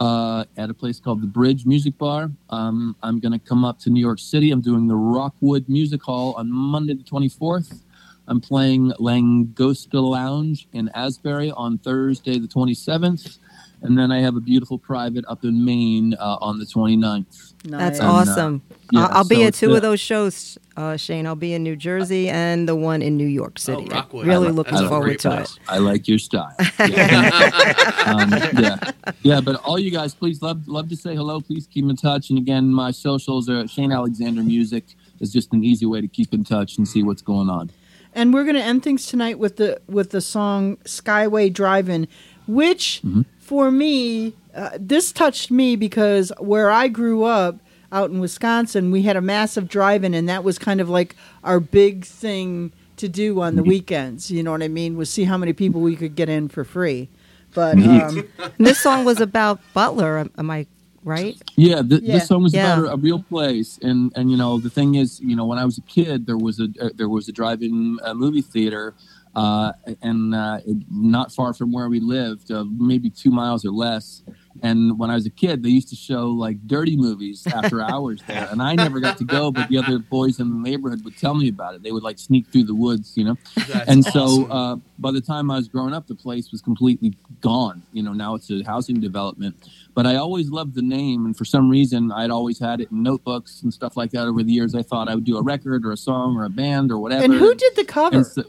[0.00, 2.30] uh, at a place called the Bridge Music Bar.
[2.48, 4.50] Um, I'm going to come up to New York City.
[4.50, 7.82] I'm doing the Rockwood Music Hall on Monday the 24th.
[8.26, 13.38] I'm playing Langosta Lounge in Asbury on Thursday the 27th.
[13.84, 17.52] And then I have a beautiful private up in Maine uh, on the 29th.
[17.64, 17.98] That's Nice.
[18.00, 18.62] And, uh, awesome.
[18.92, 21.26] yeah, I'll, I'll be at two uh, of those shows, uh, Shane.
[21.26, 23.86] I'll be in New Jersey and the one in New York City.
[23.90, 24.26] Oh, Rockwood.
[24.26, 25.52] Really like- looking forward to place.
[25.54, 25.58] it.
[25.68, 26.54] I like your style.
[26.78, 27.72] Yeah.
[28.06, 28.30] um,
[28.62, 28.90] yeah,
[29.22, 29.40] yeah.
[29.40, 31.40] But all you guys, please love love to say hello.
[31.40, 32.30] Please keep in touch.
[32.30, 34.84] And again, my socials are Shane Alexander Music.
[35.20, 37.70] is just an easy way to keep in touch and see what's going on.
[38.14, 42.08] And we're going to end things tonight with the with the song Skyway Drive-In,
[42.46, 43.22] which Mm-hmm.
[43.44, 47.56] For me uh, this touched me because where I grew up
[47.92, 51.60] out in Wisconsin, we had a massive drive-in, and that was kind of like our
[51.60, 53.68] big thing to do on the Mm-hmm.
[53.68, 54.30] weekends.
[54.30, 54.96] You know what I mean?
[54.96, 57.08] Was see how many people we could get in for free.
[57.54, 58.42] But Mm-hmm.
[58.42, 60.18] um, this song was about Butler.
[60.18, 60.66] am- Am I
[61.04, 61.36] right?
[61.56, 62.14] Yeah, th- Yeah.
[62.14, 62.78] this song was Yeah.
[62.78, 65.58] about a, a real place, and and you know the thing is, you know, when
[65.58, 68.94] I was a kid, there was a uh, there was a drive-in uh, movie theater,
[69.36, 73.70] uh, and uh, it, not far from where we lived, uh, maybe two miles or
[73.70, 74.22] less.
[74.62, 78.22] And when I was a kid, they used to show like dirty movies after hours
[78.28, 81.18] there, and I never got to go, but the other boys in the neighborhood would
[81.18, 81.82] tell me about it.
[81.82, 83.36] They would like sneak through the woods, you know.
[83.56, 87.14] That's and so uh, by the time I was growing up, the place was completely
[87.40, 87.82] gone.
[87.92, 89.56] You know, now it's a housing development.
[89.94, 93.02] But I always loved the name, and for some reason, I'd always had it in
[93.02, 94.74] notebooks and stuff like that over the years.
[94.76, 97.24] I thought I would do a record or a song or a band or whatever.
[97.24, 98.16] and who did the cover?
[98.16, 98.44] And so-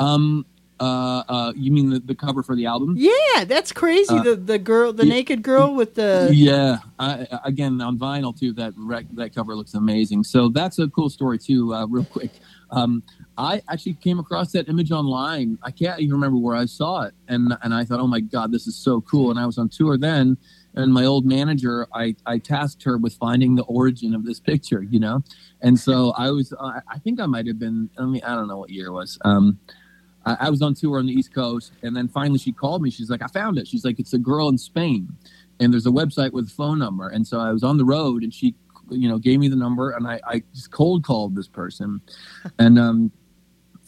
[0.00, 0.46] um,
[0.80, 2.94] uh, uh, you mean the, the cover for the album?
[2.96, 4.14] Yeah, that's crazy.
[4.14, 7.98] Uh, the the girl, the y- naked girl with the yeah, I, I- again on
[7.98, 8.52] vinyl too.
[8.52, 10.22] That rec- that cover looks amazing.
[10.24, 11.74] So that's a cool story too.
[11.74, 12.30] Uh, real quick,
[12.70, 13.02] um,
[13.36, 15.58] I actually came across that image online.
[15.64, 18.52] I can't even remember where I saw it, and and I thought, oh my god,
[18.52, 19.30] this is so cool.
[19.32, 20.36] And I was on tour then,
[20.74, 24.84] and my old manager, I I tasked her with finding the origin of this picture,
[24.84, 25.24] you know.
[25.60, 27.90] And so I was, uh, I think I might have been.
[27.98, 29.18] I mean, I don't know what year it was.
[29.24, 29.58] Um,
[30.24, 32.90] I, I was on tour on the East Coast, and then finally she called me.
[32.90, 33.66] She's like, I found it.
[33.68, 35.08] She's like, it's a girl in Spain
[35.60, 37.08] and there's a website with a phone number.
[37.08, 38.54] And so I was on the road and she,
[38.90, 42.00] you know, gave me the number and I, I just cold called this person.
[42.58, 43.12] And um,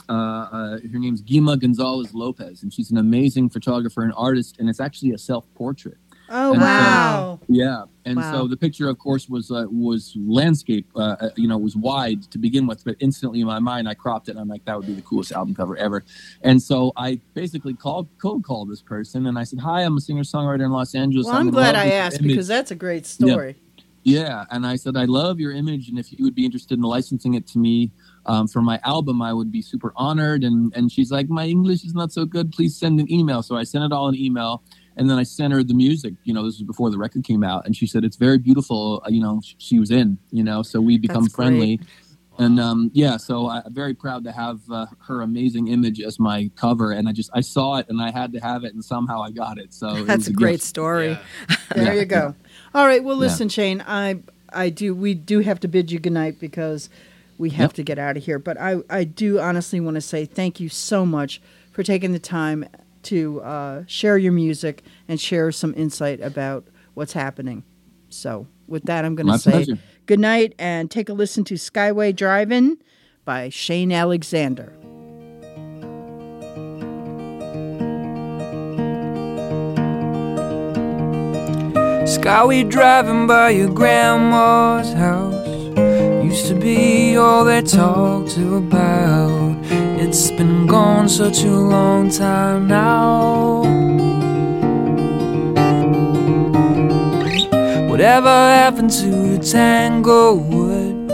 [0.09, 4.59] uh, uh, her name's Guima Gonzalez Lopez, and she's an amazing photographer and artist.
[4.59, 5.99] And it's actually a self portrait.
[6.31, 7.41] Oh And so- wow.
[7.49, 8.33] Yeah, and Wow.
[8.33, 10.87] so the picture, of course, was uh, was landscape.
[10.95, 13.95] Uh, uh, you know, was wide to begin with, but instantly in my mind, I
[13.95, 16.05] cropped it, and I'm like, that would be the coolest album cover ever.
[16.43, 20.01] And so I basically called, cold called this person, and I said, "Hi, I'm a
[20.01, 21.26] singer songwriter in Los Angeles.
[21.26, 23.57] Well, I I'm glad I asked image." because that's a great story.
[24.03, 26.83] Yeah, and I said I love your image, and if you would be interested in
[26.83, 27.91] licensing it to me
[28.24, 30.43] um, for my album, I would be super honored.
[30.45, 32.51] And and she's like, my English is not so good.
[32.53, 33.43] Please send an email.
[33.43, 34.62] So I sent it all in email,
[35.01, 36.14] and then I sent her the music.
[36.24, 39.03] You know, this was before the record came out, and she said it's very beautiful.
[39.05, 40.18] Uh, You know, she was in.
[40.30, 41.46] You know, so we become That's great.
[41.46, 41.80] friendly.
[42.38, 46.51] And um, yeah, so I'm very proud to have uh, her amazing image as my
[46.55, 49.22] cover, and I just I saw it and I had to have it, and somehow
[49.22, 49.74] I got it.
[49.74, 50.64] So it That's was a great gift.
[50.64, 51.09] story.
[51.11, 51.57] Yeah.
[51.74, 52.01] There Yeah.
[52.01, 52.34] you go.
[52.74, 53.03] All right.
[53.05, 53.20] Well, Yeah.
[53.26, 53.82] listen, Shane.
[53.86, 54.20] I
[54.53, 54.94] I do.
[54.94, 56.88] We do have to bid you goodnight because
[57.38, 57.72] we have Yep.
[57.74, 58.38] to get out of here.
[58.38, 61.40] But I I do honestly want to say thank you so much
[61.72, 62.64] for taking the time
[63.05, 67.64] to uh, share your music and share some insight about what's happening.
[68.09, 69.78] So with that, I'm going to say pleasure.
[70.07, 72.78] good night and take a listen to Skyway Drive-In
[73.24, 74.72] by Shane Alexander.
[82.07, 85.46] Skyway driving by your grandma's house
[86.24, 89.89] used to be all they talked about.
[90.03, 93.64] It's been gone such a long time now.
[97.86, 101.07] Whatever happened to the Tanglewood,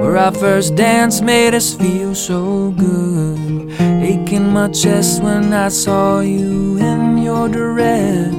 [0.00, 3.72] where our first dance made us feel so good?
[3.80, 8.32] Aching my chest when I saw you in your dress.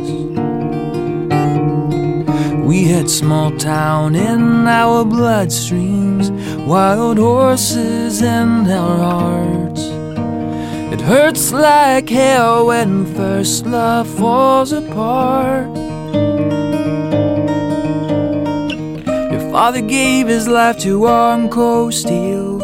[2.65, 6.31] We had small town in our bloodstreams,
[6.66, 9.82] wild horses in our hearts.
[10.93, 15.76] It hurts like hell when first love falls apart.
[19.32, 22.59] Your father gave his life to Uncle Steel.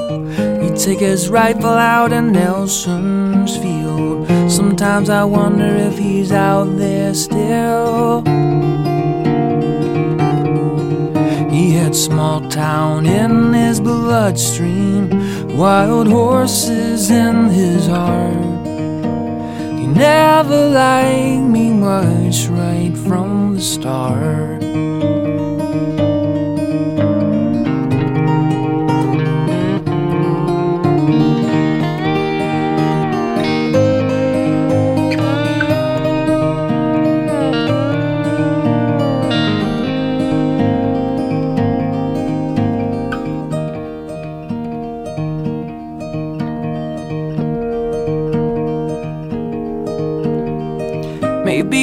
[0.61, 4.27] He'd take his rifle out in Nelson's field.
[4.51, 8.23] Sometimes I wonder if he's out there still.
[11.49, 15.05] He had small town in his bloodstream,
[15.55, 18.65] wild horses in his heart.
[19.79, 24.56] He never liked me much right from the start.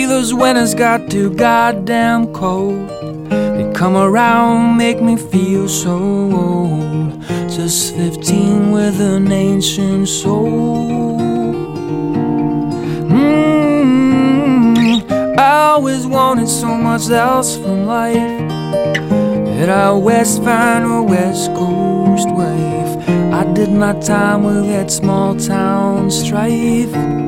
[0.07, 2.89] Those winters got too goddamn cold.
[3.31, 7.21] They come around, make me feel so old.
[7.51, 11.19] Just 15 with an ancient soul.
[13.55, 18.49] Mm, I always wanted so much else from life.
[19.57, 23.09] That I west find a west coast wave.
[23.33, 27.24] I did my time with that small town strife.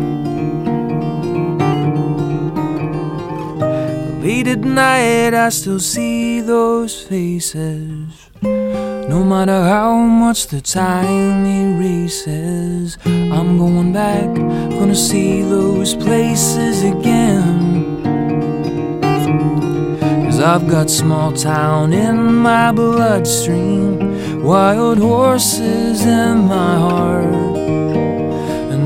[4.27, 8.29] Late at night, I still see those faces.
[8.43, 18.03] No matter how much the time erases, I'm going back, gonna see those places again.
[20.25, 27.56] Cause I've got small town in my bloodstream, wild horses in my heart.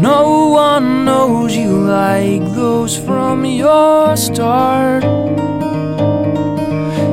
[0.01, 5.05] No one knows you like those from your start.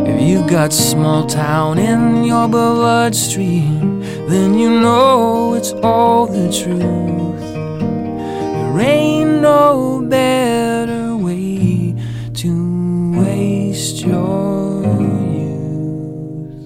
[0.08, 7.42] If you've got small town in your bloodstream, then you know it's all the truth.
[7.54, 11.94] There ain't no better way
[12.36, 16.64] to waste your youth.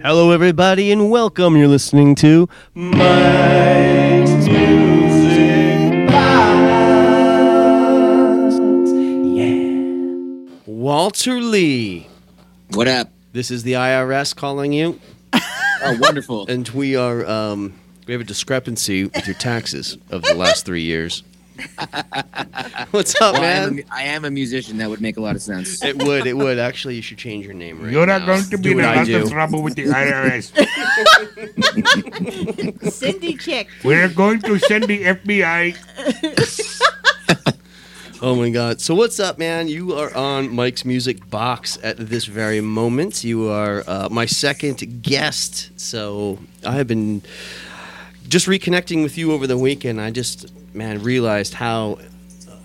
[0.00, 1.58] Hello, everybody, and welcome.
[1.58, 3.73] You're listening to Mike's
[10.84, 12.06] Walter Lee.
[12.74, 13.08] What up?
[13.32, 15.00] This is the IRS calling you,
[15.32, 16.46] Oh, wonderful.
[16.50, 17.72] and we are um,
[18.06, 21.22] we have a discrepancy with your taxes of the last three years.
[22.90, 24.76] What's up, Well, I, am a, I am a musician.
[24.76, 25.82] That would make a lot of sense.
[25.84, 26.58] It would, it would.
[26.58, 28.18] Actually, you should change your name right You're now.
[28.18, 30.52] not going to be in what a I lot of trouble with the IRS.
[32.92, 33.68] Cindy check.
[33.82, 36.82] We're going to send the FBI.
[38.22, 38.80] Oh my God!
[38.80, 39.66] So what's up, man?
[39.66, 43.24] You are on Mike's Music Box at this very moment.
[43.24, 45.70] You are uh, my second guest.
[45.78, 47.22] So I have been
[48.28, 50.00] just reconnecting with you over the weekend.
[50.00, 51.98] I just, man, realized how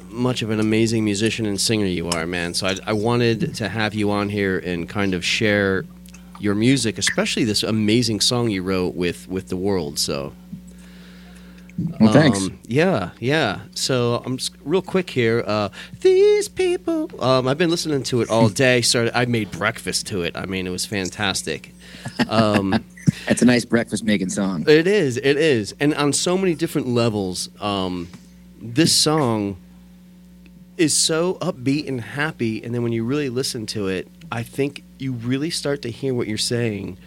[0.09, 2.53] much of an amazing musician and singer you are, man.
[2.53, 5.83] So I, I wanted to have you on here and kind of share
[6.39, 9.97] your music, especially this amazing song you wrote with with the world.
[9.97, 10.33] So
[11.99, 12.39] Well, thanks.
[12.39, 13.61] um, yeah, yeah.
[13.75, 15.43] So I'm just, real quick here.
[15.45, 15.69] Uh,
[16.01, 17.09] These people.
[17.21, 18.81] Um, I've been listening to it all day.
[18.81, 19.17] Started.
[19.17, 20.35] I made breakfast to it.
[20.35, 21.73] I mean, it was fantastic.
[22.27, 22.83] Um,
[23.27, 24.65] That's a nice breakfast making song.
[24.67, 25.17] it is.
[25.17, 27.49] It is, and on so many different levels.
[27.61, 28.07] Um,
[28.61, 29.57] this song
[30.77, 34.83] is so upbeat and happy, and then when you really listen to it, I think
[34.97, 36.97] you really start to hear what you're saying,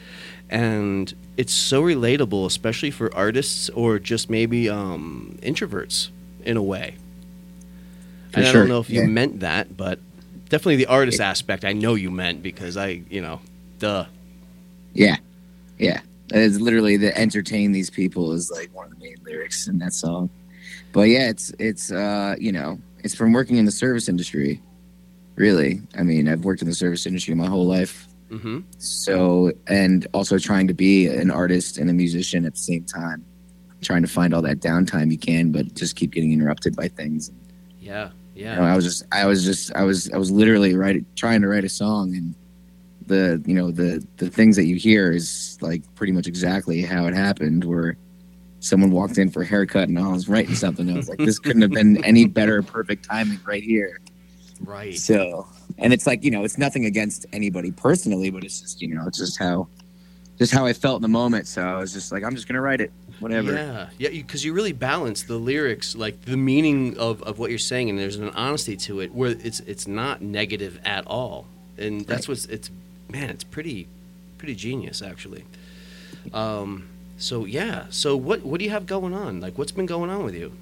[0.50, 6.10] and it's so relatable, especially for artists or just maybe um, introverts
[6.44, 6.96] in a way.
[8.30, 9.06] For and I don't know if you yeah.
[9.06, 9.98] meant that, but
[10.48, 11.64] definitely the artist aspect.
[11.64, 13.40] I know you meant because I, you know,
[13.78, 14.06] duh.
[14.94, 15.16] Yeah,
[15.78, 16.00] yeah.
[16.30, 19.92] It's literally the entertain these people is like one of the main lyrics in that
[19.92, 20.30] song.
[20.92, 24.60] But yeah, it's it's uh you know it's from working in the service industry.
[25.34, 28.06] Really, I mean, I've worked in the service industry my whole life.
[28.32, 32.84] Hmm So and also trying to be an artist and a musician at the same
[32.84, 33.24] time,
[33.82, 37.30] trying to find all that downtime you can, but just keep getting interrupted by things.
[37.78, 38.54] Yeah, yeah.
[38.54, 41.42] You know, I was just, I was just, I was, I was literally writing, trying
[41.42, 42.34] to write a song, and
[43.06, 47.06] the, you know, the the things that you hear is like pretty much exactly how
[47.06, 47.64] it happened.
[47.64, 47.96] Where
[48.60, 50.88] someone walked in for a haircut, and I was writing something.
[50.90, 54.00] I was like, this couldn't have been any better, perfect timing right here.
[54.64, 54.96] right.
[54.96, 55.46] So,
[55.78, 59.04] and it's like, you know, it's nothing against anybody personally, but it's just, you know,
[59.06, 59.68] it's just how,
[60.38, 61.46] just how I felt in the moment.
[61.46, 63.52] So I was just like, I'm just gonna write it, whatever.
[63.52, 67.58] Yeah, yeah, because you, really balance the lyrics, like the meaning of, of what you're
[67.58, 71.46] saying, and there's an honesty to it where it's it's not negative at all,
[71.78, 72.70] and that's what's it's
[73.08, 73.88] man, it's pretty
[74.38, 75.44] pretty genius actually.
[76.32, 79.40] Um, so yeah, so what what do you have going on?
[79.40, 80.52] Like, what's been going on with you?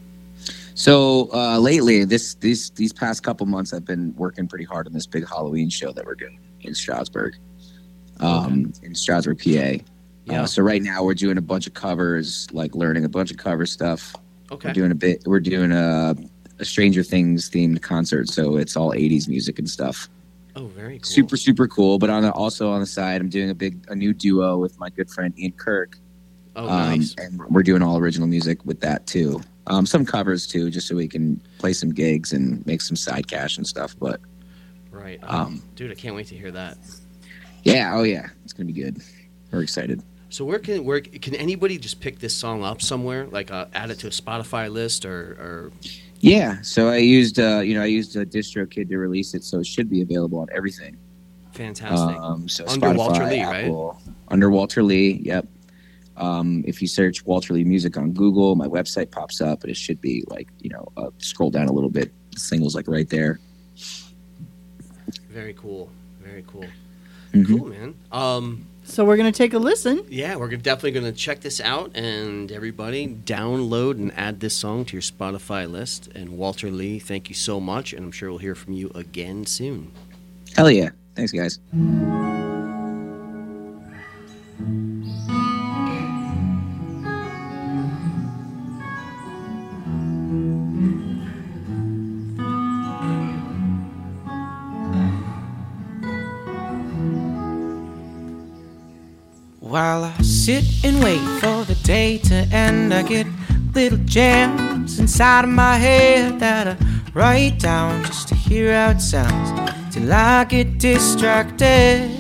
[0.75, 4.93] So uh, lately, this these these past couple months, I've been working pretty hard on
[4.93, 7.37] this big Halloween show that we're doing in Strasbourg.
[8.21, 9.83] um, in Stroudsburg, PA.
[10.27, 10.43] Yeah.
[10.43, 13.39] Uh, so right now we're doing a bunch of covers, like learning a bunch of
[13.39, 14.15] cover stuff.
[14.53, 14.69] Okay.
[14.69, 15.23] We're doing a bit.
[15.27, 16.15] We're doing a,
[16.59, 20.09] a Stranger Things themed concert, so it's all '80s music and stuff.
[20.57, 21.05] Oh, very cool.
[21.05, 21.99] Super super cool.
[21.99, 24.79] But on the, also on the side, I'm doing a big a new duo with
[24.79, 25.97] my good friend Ian Kirk.
[26.57, 27.15] Oh, Um, nice.
[27.17, 29.41] and we're doing all original music with that too.
[29.67, 33.29] Um, some covers too, just so we can play some gigs and make some side
[33.29, 33.95] cash and stuff.
[33.99, 34.21] But
[34.91, 35.21] Right.
[35.23, 36.79] um, Dude, I can't wait to hear that.
[37.63, 39.01] yeah, oh yeah, it's gonna be good.
[39.53, 40.03] We're excited.
[40.31, 43.91] So where can where can anybody just pick this song up somewhere, like uh, add
[43.91, 45.73] it to a Spotify list or, or
[46.21, 49.59] Yeah, so I used uh, you know I used a DistroKid to release it, so
[49.61, 50.97] it should be available on everything.
[51.53, 52.17] fantastic?
[52.21, 53.93] Um, so Under Spotify, Walter Lee, right?
[54.29, 55.47] Under Walter Lee, yep.
[56.21, 59.77] Um, if you search Walter Lee music on Google, my website pops up, and it
[59.77, 62.13] should be like you know uh, scroll down a little bit.
[62.33, 63.41] The single's like right there.
[65.31, 65.89] Very cool.
[66.23, 66.67] Very cool.
[67.33, 67.47] Mhm.
[67.47, 67.95] Cool, man.
[68.13, 70.05] Um, So we're gonna take a listen.
[70.09, 74.85] yeah, we're definitely going to check this out, and everybody download and add this song
[74.87, 76.09] to your Spotify list.
[76.15, 79.47] And Walter Lee, thank you so much, and I'm sure we'll hear from you again
[79.47, 79.93] soon.
[80.57, 80.91] Hell yeah!
[81.15, 81.61] Thanks, guys.
[99.71, 103.29] While I sit and wait for the day to end, I get
[103.73, 106.77] little jams inside of my head that I
[107.15, 112.11] write down just to hear how it sounds till I get distracted.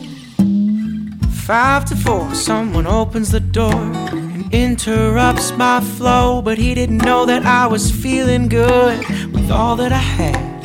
[1.32, 7.26] Five to four, someone opens the door and interrupts my flow, but he didn't know
[7.26, 10.59] that I was feeling good with all that I had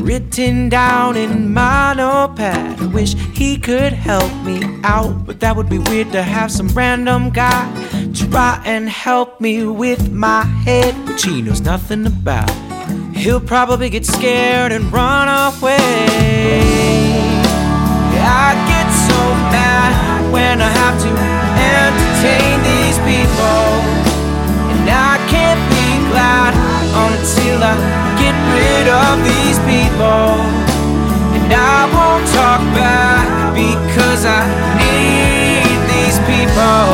[0.00, 2.80] written down in my notepad.
[2.80, 6.68] I wish he could help me out, but that would be weird to have some
[6.68, 7.66] random guy
[8.30, 12.50] try and help me with my head, which he knows nothing about.
[13.14, 16.60] He'll probably get scared and run away.
[18.22, 19.20] I get so
[19.54, 21.10] mad when I have to
[21.74, 23.62] entertain these people,
[24.72, 27.74] and I can't be glad until I
[28.18, 30.34] get rid of these people.
[31.36, 34.42] And I won't talk back because I
[34.80, 36.86] need these people.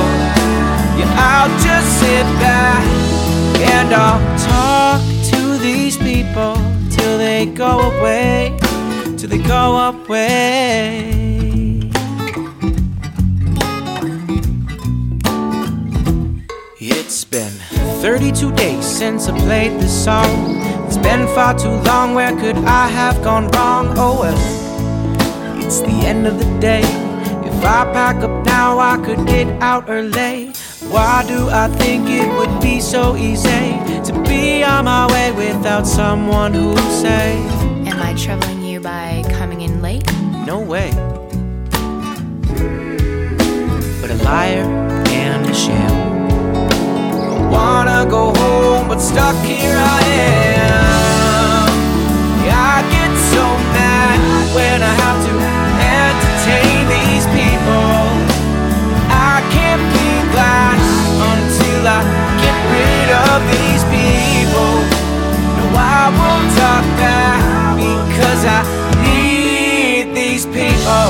[0.99, 2.85] Yeah, I'll just sit back
[3.75, 5.01] and I'll talk
[5.33, 6.57] to these people
[6.91, 8.57] till they go away,
[9.17, 11.46] till they go away.
[18.07, 20.61] 32 days since I played this song.
[20.87, 23.95] It's been far too long, where could I have gone wrong?
[23.99, 26.83] Oh well, it's the end of the day.
[27.49, 30.53] If I pack up now, I could get out early.
[30.89, 35.85] Why do I think it would be so easy to be on my way without
[35.85, 37.35] someone who'll say,
[37.91, 40.07] Am I troubling you by coming in late?
[40.47, 40.93] No way?
[44.01, 44.63] But a liar
[45.09, 46.06] and a sham.
[47.57, 50.01] Wanna go home, but stuck here I
[50.61, 51.69] am.
[52.45, 54.19] Yeah, I get so mad
[54.57, 55.35] when I have to
[56.05, 57.97] entertain these people.
[59.09, 60.77] I can't be glad
[61.33, 62.01] until I
[62.45, 64.75] get rid of these people.
[65.57, 67.41] No, I won't talk back
[67.81, 68.61] because I
[69.01, 71.09] need these people.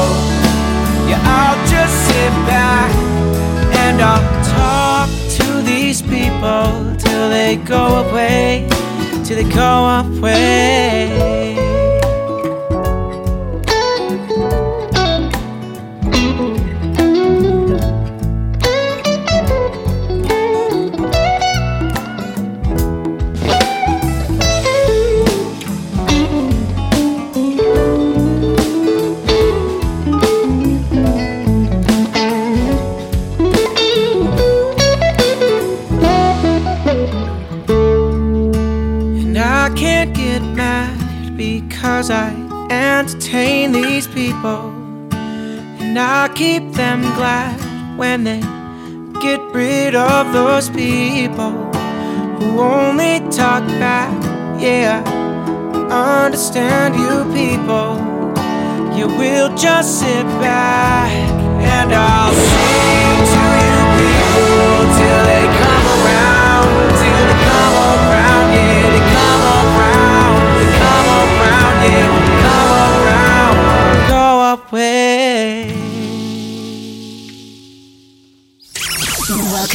[1.10, 2.94] Yeah, I'll just sit back
[3.82, 4.85] and I'll talk
[6.08, 8.68] people till they go away,
[9.24, 11.85] till they go away.
[52.38, 54.12] Who only talk back.
[54.60, 55.02] Yeah,
[55.90, 57.98] understand you people.
[58.96, 61.10] You will just sit back
[61.60, 68.84] and I'll sing to you people till they come around, till they come around, yeah,
[68.94, 72.25] they come around, they come around, yeah,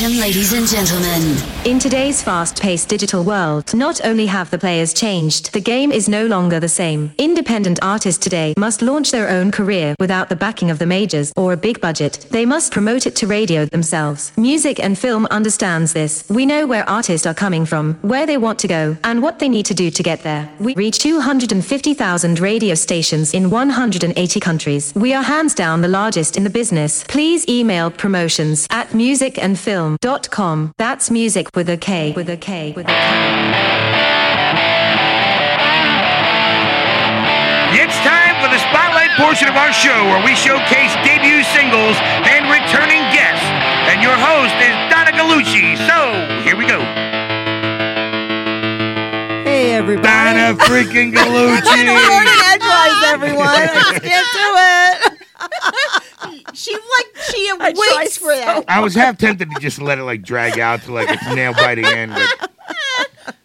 [0.01, 1.37] Welcome, ladies and gentlemen.
[1.63, 6.09] In today's fast paced digital world, not only have the players changed, the game is
[6.09, 7.13] no longer the same.
[7.19, 11.53] Independent artists today must launch their own career without the backing of the majors or
[11.53, 12.25] a big budget.
[12.31, 14.31] They must promote it to radio themselves.
[14.37, 16.27] Music and film understands this.
[16.31, 19.49] We know where artists are coming from, where they want to go, and what they
[19.49, 20.49] need to do to get there.
[20.59, 24.93] We reach 250,000 radio stations in 180 countries.
[24.95, 27.03] We are hands down the largest in the business.
[27.03, 28.95] Please email promotions at
[29.97, 30.73] musicandfilm.com.
[30.77, 34.31] That's music with a K, with a K, with a K.
[37.73, 41.95] It's time for the spotlight portion of our show where we showcase debut singles
[42.27, 43.45] and returning guests.
[43.91, 45.77] And your host is Donna Gallucci.
[45.87, 46.79] So, here we go.
[49.47, 50.07] Hey, everybody.
[50.07, 51.85] Donna freaking Gallucci.
[51.87, 53.47] Morning edgewise, everyone.
[53.47, 55.17] I just can't do it.
[56.53, 58.65] She like she waits for that.
[58.67, 61.53] I was half tempted to just let it like drag out to like its nail
[61.53, 62.13] biting end,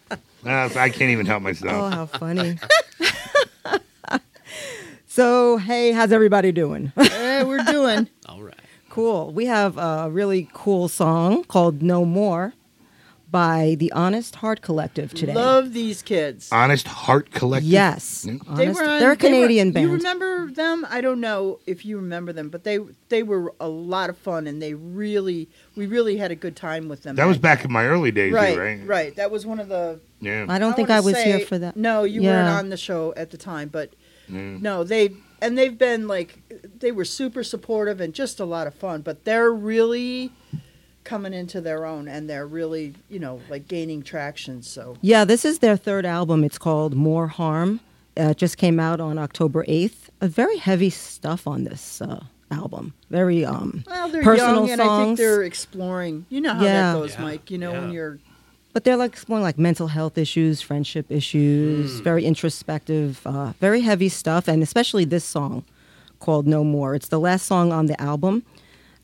[0.09, 1.73] but uh, I can't even help myself.
[1.73, 2.59] Oh, how funny.
[5.07, 6.91] so, hey, how's everybody doing?
[6.97, 8.09] Eh, we're doing.
[8.27, 8.55] All right.
[8.89, 9.31] Cool.
[9.31, 12.53] We have a really cool song called No More
[13.29, 15.33] by the Honest Heart Collective today.
[15.33, 16.49] Love these kids.
[16.51, 17.69] Honest Heart Collective.
[17.69, 18.25] Yes.
[18.25, 18.37] Yeah.
[18.55, 19.85] They Honest- were on, They're a they were- Canadian band.
[19.87, 20.87] You remember them?
[20.89, 24.47] I don't know if you remember them, but they they were a lot of fun,
[24.47, 27.15] and they really we really had a good time with them.
[27.17, 28.87] That was back in my early days, right, too, right?
[28.87, 29.15] right.
[29.17, 29.99] That was one of the.
[30.21, 30.45] Yeah.
[30.47, 31.75] I don't think I was here for that.
[31.75, 32.31] No, you Yeah.
[32.31, 33.93] weren't on the show at the time, but
[34.31, 34.61] Mm.
[34.61, 35.11] no, they
[35.41, 36.39] and they've been like
[36.79, 39.01] they were super supportive and just a lot of fun.
[39.01, 40.31] But they're really
[41.07, 44.61] coming into their own, and they're really you know like gaining traction.
[44.61, 46.43] So Yeah, this is their third album.
[46.43, 47.79] It's called More Harm.
[48.19, 50.09] Uh, it just came out on October 8th.
[50.21, 52.93] A very heavy stuff on this uh, album.
[53.11, 56.25] Very um, well, they're personal young, and I think they're exploring.
[56.29, 56.93] You know how Yeah.
[56.93, 57.21] that goes, Yeah.
[57.21, 57.51] Mike.
[57.51, 58.19] You know when you're
[58.73, 64.09] but they're like exploring like mental health issues, friendship issues, very introspective, uh, very heavy
[64.09, 65.63] stuff, and especially this song
[66.19, 68.43] called "No More." It's the last song on the album,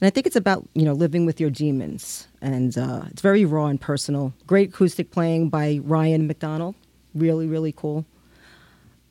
[0.03, 3.45] and I think it's about you know living with your demons, and uh, it's very
[3.45, 4.33] raw and personal.
[4.45, 6.75] Great acoustic playing by Ryan McDonald,
[7.15, 8.05] really really cool.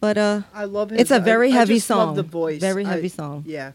[0.01, 2.15] But uh, I love his, It's a very I, I heavy love song.
[2.15, 2.61] the voice.
[2.61, 3.45] Very I- heavy song.
[3.47, 3.73] Yeah.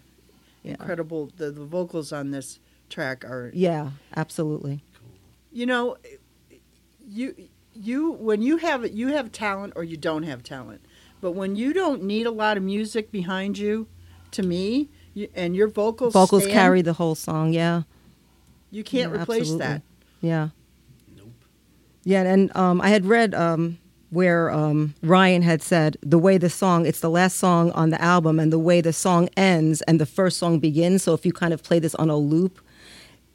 [0.61, 0.73] Yeah.
[0.73, 1.31] Incredible.
[1.37, 4.83] The, the vocals on this track are yeah, absolutely.
[5.51, 5.97] you know
[7.07, 7.33] you
[7.73, 10.81] you when you have you have talent or you don't have talent.
[11.19, 13.87] But when you don't need a lot of music behind you,
[14.29, 17.53] to me, you, and your vocals Vocals stand, carry the whole song.
[17.53, 17.83] Yeah.
[18.71, 19.67] you can't Yeah, replace absolutely.
[19.67, 19.81] that.
[20.21, 20.49] Yeah.
[21.15, 21.31] Nope.
[22.03, 23.77] Yeah, and um, I had read um,
[24.09, 28.01] where um, Ryan had said the way the song, it's the last song on the
[28.01, 31.03] album, and the way the song ends and the first song begins.
[31.03, 32.59] So if you kind of play this on a loop,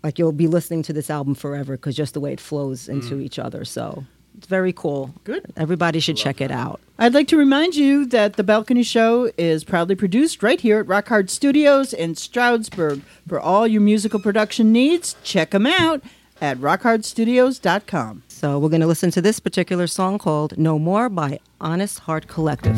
[0.02, 3.20] like you'll be listening to this album forever because just the way it flows into
[3.20, 3.64] each other.
[3.64, 4.04] So
[4.36, 5.14] it's very cool.
[5.24, 5.52] Good.
[5.56, 6.80] Everybody should check it out.
[6.98, 10.86] I'd like to remind you that the Balcony Show is proudly produced right here at
[10.86, 13.02] Rock Hard Studios in Stroudsburg.
[13.26, 16.02] For all your musical production needs, check them out
[16.40, 18.24] at rockhardstudios.com.
[18.28, 22.26] So we're going to listen to this particular song called No More by Honest Heart
[22.26, 22.76] Collective.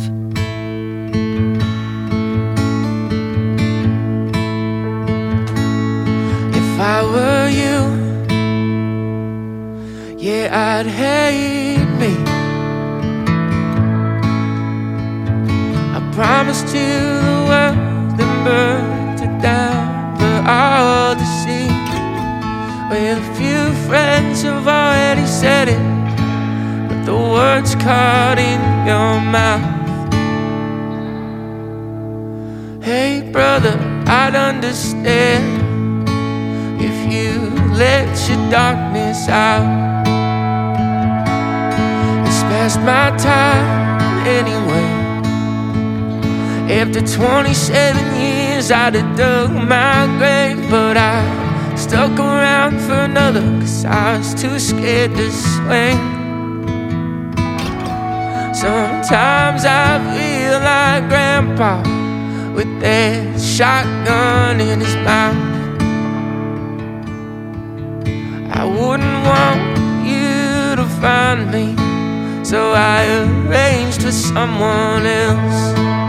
[6.54, 8.13] If I were you,
[10.24, 12.14] yeah, I'd hate me.
[15.96, 16.96] I promised you
[17.28, 21.68] the world and burned it down for all to see.
[22.88, 25.84] Well, a few friends have already said it,
[26.88, 29.72] but the words caught in your mouth.
[32.82, 36.08] Hey, brother, I'd understand
[36.80, 40.03] if you let your darkness out.
[42.64, 44.88] Past my time anyway.
[46.80, 53.84] After 27 years, I'd have dug my grave, but I stuck around for another, cause
[53.84, 55.98] I was too scared to swing.
[58.54, 61.82] Sometimes I feel like Grandpa
[62.54, 65.36] with that shotgun in his mouth.
[68.56, 71.83] I wouldn't want you to find me,
[72.54, 76.03] so I arranged for someone else.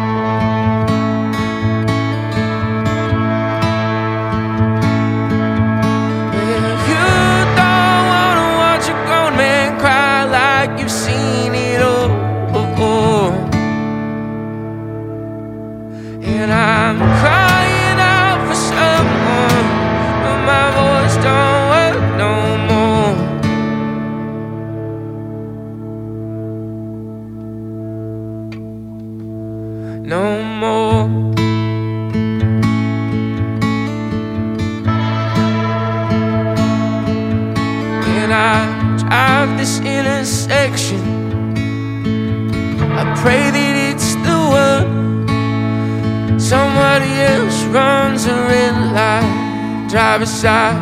[47.75, 50.79] Runs a red light, drive aside,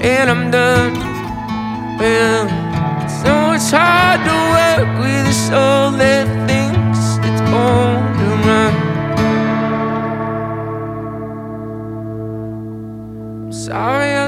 [0.00, 0.94] and I'm done.
[2.00, 2.48] Well,
[3.20, 8.74] so it's hard to work with a soul that thinks it's on the run.
[13.44, 14.23] I'm sorry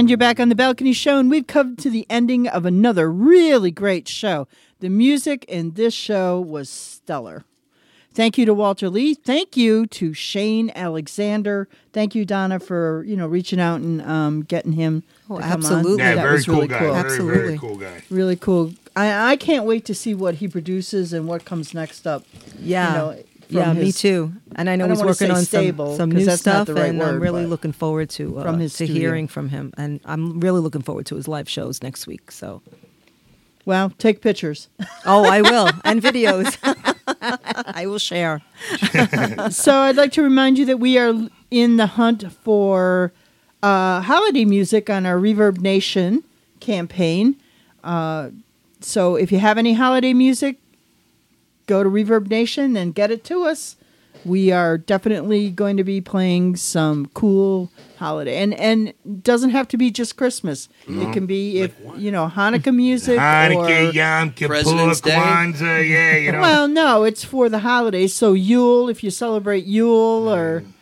[0.00, 3.12] And you're back on the balcony show, and we've come to the ending of another
[3.12, 4.48] really great show.
[4.78, 7.44] The music in this show was stellar.
[8.14, 9.12] Thank you to Walter Lee.
[9.12, 11.68] Thank you to Shane Alexander.
[11.92, 15.02] Thank you, Donna, for you know reaching out and um, getting him.
[15.28, 15.92] Oh, to come absolutely.
[15.92, 15.98] On.
[15.98, 16.78] Yeah, that very was cool really guy.
[16.78, 16.92] cool.
[16.94, 17.38] Very, Absolutely.
[17.38, 18.02] very cool guy.
[18.08, 18.72] Really cool.
[18.96, 22.24] I, I can't wait to see what he produces and what comes next up.
[22.58, 22.88] Yeah.
[22.88, 24.32] You know, yeah, me too.
[24.56, 27.20] And I know I he's working on stable, some, some new stuff, right and I'm
[27.20, 29.00] really looking forward to uh, from his to studio.
[29.00, 29.72] hearing from him.
[29.76, 32.30] And I'm really looking forward to his live shows next week.
[32.30, 32.62] So,
[33.64, 34.68] Well, take pictures.
[35.04, 36.56] oh, I will, and videos.
[37.74, 38.40] I will share.
[39.50, 41.12] so I'd like to remind you that we are
[41.50, 43.12] in the hunt for
[43.62, 46.24] uh, holiday music on our Reverb Nation
[46.60, 47.36] campaign.
[47.84, 48.30] Uh,
[48.80, 50.56] so if you have any holiday music,
[51.70, 53.76] go to Reverb Nation and get it to us.
[54.24, 58.92] We are definitely going to be playing some cool holiday, and and
[59.22, 60.68] doesn't have to be just Christmas.
[60.82, 61.12] It mm-hmm.
[61.12, 65.12] can be if you know Hanukkah music Hanukkah, or Yom Kippur, President's Day.
[65.12, 66.40] Kwanzaa, yeah, you know.
[66.40, 68.12] well, no, it's for the holidays.
[68.12, 70.72] So Yule, if you celebrate Yule, or mm.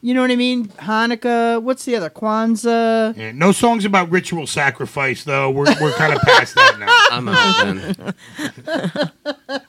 [0.00, 1.60] you know what I mean, Hanukkah.
[1.60, 3.14] What's the other Kwanzaa?
[3.18, 5.50] Yeah, no songs about ritual sacrifice, though.
[5.50, 6.86] We're, we're kind of past that now.
[7.10, 8.06] I'm out
[9.48, 9.62] then.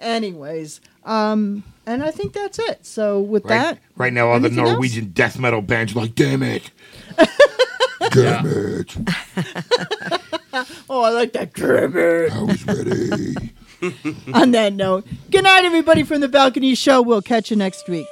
[0.00, 2.84] Anyways, um, and I think that's it.
[2.86, 4.72] So with Right, that, right now, all the anything else?
[4.72, 6.70] Norwegian death metal bands are like, damn it.
[8.10, 8.96] damn it.
[10.90, 11.52] oh, I like that.
[11.54, 12.32] Damn it.
[12.32, 13.34] I was ready.
[14.34, 17.00] On that note, good night, everybody from the Balcony Show.
[17.00, 18.06] We'll catch you next week.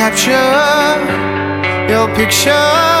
[0.00, 0.96] Capture
[1.92, 2.99] your picture,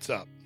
[0.00, 0.39] what's up.